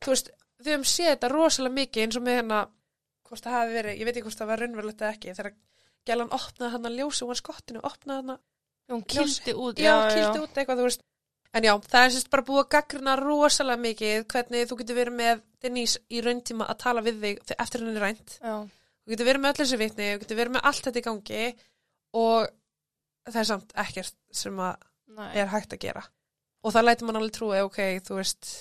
[0.05, 0.31] þú veist,
[0.65, 2.61] við höfum séð þetta rosalega mikið eins og með hérna,
[3.29, 5.55] hvort það hafi verið, ég veit ekki hvort það var raunverulegt eða ekki, þegar
[6.09, 8.41] gælan opnaði hann að ljósa úr skottinu, opnaði hann að,
[8.93, 9.77] Hún kildi út.
[9.81, 11.03] já, kildi út eitthvað, veist,
[11.55, 15.17] en já, það er sérst bara búið að gaggrina rosalega mikið hvernig þú getur verið
[15.21, 18.57] með Denise í rauntíma að tala við þig eftir henni rænt, Já.
[19.05, 21.45] þú getur verið með öll þessi vitni, þú getur verið með allt þetta í gangi
[22.21, 22.51] og
[23.31, 24.85] það er samt ekkert sem að
[25.15, 25.31] Nei.
[25.41, 26.03] er hægt að gera
[26.65, 28.53] og það lætur mann alveg trúi, ok, þú veist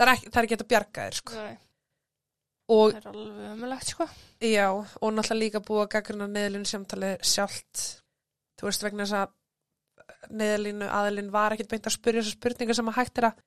[0.00, 1.34] það er ekki, það er ekki að bjarga þér sko.
[1.40, 1.56] Nei.
[2.70, 4.06] og Það er alveg ömulegt, sko.
[4.40, 7.84] já, og náttúrulega líka búið að gaggrina neðlinu samtali sjálft
[8.60, 9.36] þú veist vegna þess að
[10.28, 13.40] neðlinu aðilinn var ekkit beint að spyrja þessar spurningar sem að hægt er að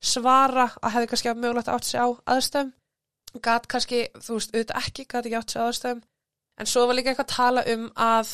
[0.00, 2.72] svara að hefði kannski að mögulegt átt sig á aðstöðum
[3.44, 6.02] gat kannski, þú veist, auðvitað ekki gat ekki átt sig á aðstöðum
[6.60, 8.32] en svo var líka eitthvað að tala um að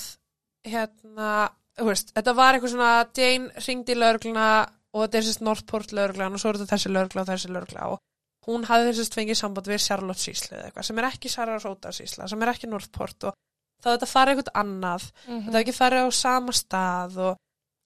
[0.67, 1.31] hérna,
[1.79, 4.49] þú veist, þetta var eitthvað svona Jane ringdi í lögregluna
[4.97, 7.89] og þetta er sérst Northport lögreglan og svo er þetta þessi lögregla og þessi lögregla
[7.93, 8.01] og
[8.47, 11.93] hún hafði sérst fengið samband við Charlotte síslu eða eitthvað sem er ekki Sarah Rhoda
[11.95, 13.37] sísla, sem er ekki Northport og
[13.83, 15.09] þá þetta farið eitthvað annað.
[15.27, 15.43] Mhm.
[15.49, 17.43] þetta ekki farið á sama stað og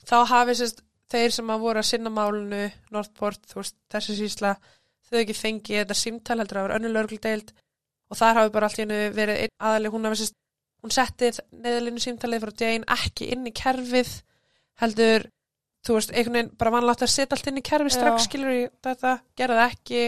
[0.09, 4.55] þá hafi sérst þeir sem að voru að sinna málunu Northport, þú veist, þessi sísla
[5.11, 7.53] þau ekki fengið þetta símtal heldur að vera önnur lögregldeild
[8.11, 10.37] og þar hafi bara allt í hennu verið einn aðali, hún hafi sérst
[10.81, 11.31] hún setti
[11.61, 14.13] neðalínu símtalið frá Jane ekki inn í kerfið
[14.81, 15.27] heldur,
[15.85, 18.27] þú veist, einhvern veginn bara vanlega að setja allt inn í kerfið strax Já.
[18.29, 20.05] skilur í þetta, gera það ekki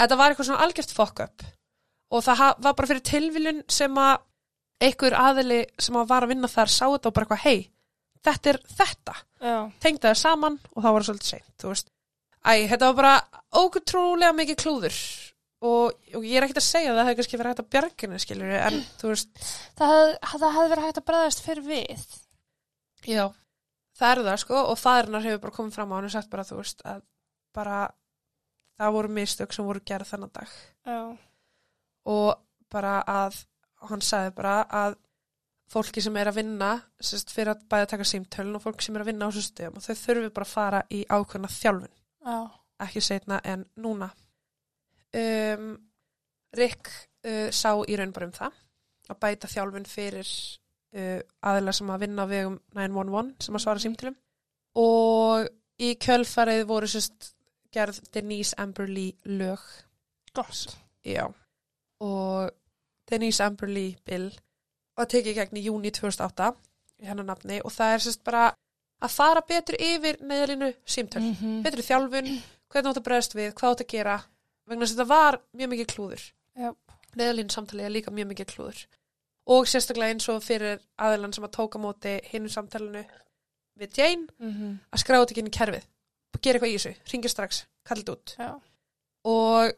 [0.00, 1.46] þetta var eitthvað svona algjört fuck up
[2.10, 4.14] og það var bara fyrir tilviljun sem að
[4.80, 7.58] einhver aðili sem að var að vinna þar sá þetta og bara eitthvað, hei,
[8.26, 9.56] þetta er þetta Já.
[9.80, 11.90] tengdi það saman og það var svolítið seint,
[12.40, 14.96] Æ, þetta var bara ókutrúlega mikið klúður
[15.60, 18.20] og, og ég er ekkert að segja að það hefði kannski verið hægt að bjarginu
[18.22, 19.32] skilur en þú veist,
[19.76, 22.06] Það hefði, það hefði verið hægt að bregðast fyrir við.
[23.10, 23.24] já
[24.00, 26.46] það er það sko og fæðurnar hefur bara komið fram á hann og sagt bara
[26.48, 27.02] þú veist að
[27.56, 27.80] bara
[28.80, 30.54] það voru mistök sem voru gerð þennan dag
[30.88, 30.98] Já.
[32.08, 32.40] og
[32.72, 33.36] bara að
[33.90, 34.96] hann sagði bara að
[35.70, 39.04] fólki sem er að vinna sérst, fyrir að bæða taka símtölun og fólki sem er
[39.04, 41.94] að vinna á þessu stöðum og þau þurfi bara að fara í ákveðna þjálfun
[42.26, 42.38] Já.
[42.86, 44.10] ekki setna en núna
[45.20, 45.68] um,
[46.58, 48.58] Rick uh, sá í raun bara um það
[49.10, 53.84] að bæta þjálfun fyrir uh, aðila sem að vinna á vegum 911 sem að svara
[53.84, 54.18] símtölum
[54.80, 55.48] og
[55.80, 57.32] í kjölfarið voru sérst
[57.74, 59.62] gerð Denise Amberley lög
[60.34, 60.78] Gott.
[61.02, 61.26] Já.
[62.00, 62.50] Og
[63.10, 64.30] Denise Amberley Bill
[65.00, 66.50] var tekið í gegn í júni 2008
[67.00, 68.44] í hennar nafni og það er sérst bara
[69.00, 71.62] að fara betur yfir neðalínu símtöl, Mhm.
[71.64, 72.28] betri þjálfun
[72.70, 74.16] hvernig átt að bregðast við, hvað átt að gera
[74.68, 76.24] vegna þess að þetta var mjög mikið klúður
[76.56, 76.74] Já.
[77.16, 78.82] neðalínu samtalið er líka mjög mikið klúður
[79.50, 83.04] og sérstaklega eins og fyrir aðilann sem að tóka móti hinnum samtalenu
[83.80, 84.78] við Jane Mhm.
[84.92, 85.84] að skráða þetta ekki inn í kerfið
[86.34, 88.60] og gera eitthvað í þessu, ringja strax, kalla þetta út Já.
[89.24, 89.72] og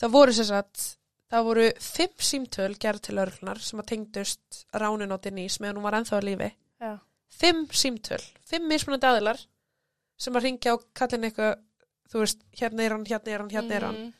[0.00, 0.96] það voru sér satt
[1.30, 5.86] það voru fimm símtöl gerð til örglunar sem að tengdust ránin á Denise meðan hún
[5.86, 6.50] var ennþá að lífi
[6.80, 6.98] Já.
[7.30, 9.44] fimm símtöl, fimm mismunandi aðilar
[10.20, 11.60] sem að ringja og kalla inn eitthvað
[12.10, 14.12] þú veist, hérna er hann, hérna er hann, hérna er hann Mhm.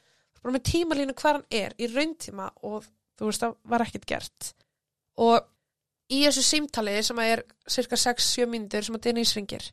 [0.42, 2.84] bara með tímalínu hvar hann er í rauntíma og
[3.18, 4.52] þú veist, það var ekkert gert
[5.18, 5.44] og
[6.11, 9.66] í þessu símtali sem að er cirka 6-7 mínútur sem að Denise ringir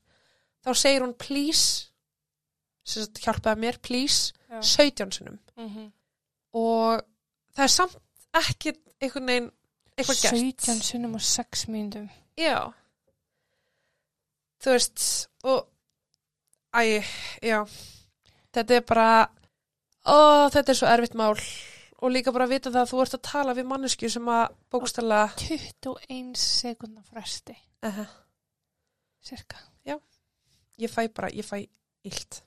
[0.65, 1.88] þá segir hún please
[2.83, 4.61] sem sagt hjálpaði mér, please Já.
[4.61, 5.91] 17 sinum Mhm.
[6.53, 7.01] og
[7.58, 7.97] það er samt
[8.38, 9.47] ekki einhvern veginn
[9.97, 10.68] eitthvað gert.
[10.68, 12.10] 17 sinnum og 6 mínútum.
[12.38, 12.74] já.
[14.62, 15.68] Þú veist og
[16.74, 17.01] æ,
[17.41, 17.64] já.
[18.53, 19.10] Þetta er bara
[20.05, 21.34] ó, þetta er svo erfitt mál.
[21.97, 24.43] Og líka bara að vita það að þú ert að tala við mannesku sem að
[24.70, 28.08] bókstala 21 sekundar fresti, uh -huh.
[29.22, 29.58] cirka.
[30.78, 31.66] ég fæ bara, ég fæ
[32.03, 32.43] illt.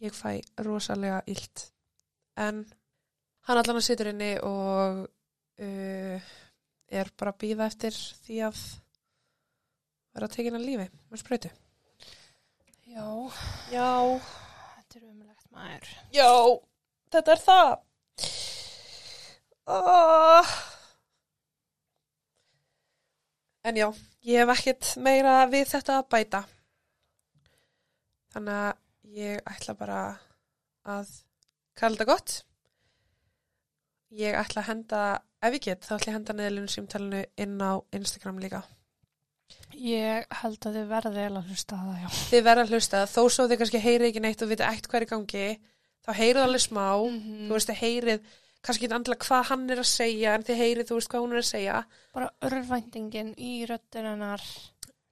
[0.00, 1.72] Ég fæ rosalega illt.
[2.36, 2.66] En
[3.48, 5.06] hann allan að situr inni og
[5.64, 6.32] uh,
[6.88, 8.60] er bara að býða eftir því að
[10.12, 10.34] vera að
[10.66, 11.50] lífi með sprautu.
[12.88, 13.06] Já,
[13.72, 13.90] já,
[14.74, 15.92] þetta er umlegt maður.
[16.12, 16.30] já
[17.12, 17.76] þetta er það.
[19.68, 20.52] Oh.
[23.68, 23.84] en já
[24.24, 26.42] ég hef ekkert meira við þetta að bæta.
[28.32, 30.00] Þannig að ég ætla bara
[30.88, 31.12] að
[31.78, 32.38] kalla þetta gott
[34.10, 35.02] ég ætla að henda
[35.42, 38.62] ef ég get þá ætla ég að henda neðlunum símtalinu inn á Instagram líka
[39.78, 42.08] Ég held að þið verði eða hlusta það, já.
[42.32, 45.04] þið verða að hlusta þó svo þið kannski heyrið ekki neitt og vita eitt hver
[45.06, 45.44] í gangi
[46.04, 47.46] þá heyrið alveg smá Mhm.
[47.48, 48.20] þú veist þið heyrið
[48.64, 51.32] kannski ekki andla hvað hann er að segja en þið heyrið þú veist hvað hún
[51.32, 51.84] er að segja
[52.14, 53.52] Bara örvæntingin í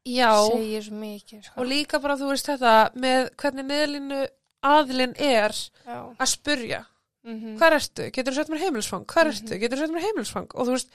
[0.06, 1.60] já segir mikið, sko.
[1.60, 4.20] og líka bara þú veist þetta með hvernig neðlinu
[4.62, 5.52] aðlinn er
[5.86, 6.14] Já.
[6.18, 6.86] að spurja
[7.26, 7.56] Mhm.
[7.58, 9.04] hvað ertu, getur þú sett mér heimilisfang?
[9.06, 9.60] Hvað ertu, Mhm.
[9.60, 10.48] getur þú sett mér heimilisfang?
[10.54, 10.90] Og þú veist,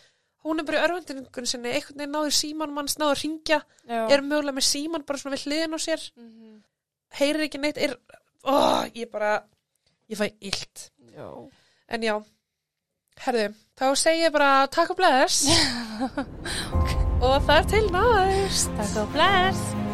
[0.46, 3.62] hún er bara í örvendingun sinni einhvern veginn náður síman manns, náður að ringja
[4.10, 6.12] er mögulega með síman bara svona við hliðin á sér.
[6.18, 6.64] Mhm.
[7.20, 7.98] heyrir ekki neitt, er
[8.46, 9.44] ó, ég bara,
[10.10, 10.90] ég fæ illt.
[11.90, 12.24] En já,
[13.20, 15.46] herðu þá segi ég bara takk og bless.
[17.22, 18.72] Og það er til næst.
[18.78, 19.91] Takk og bless.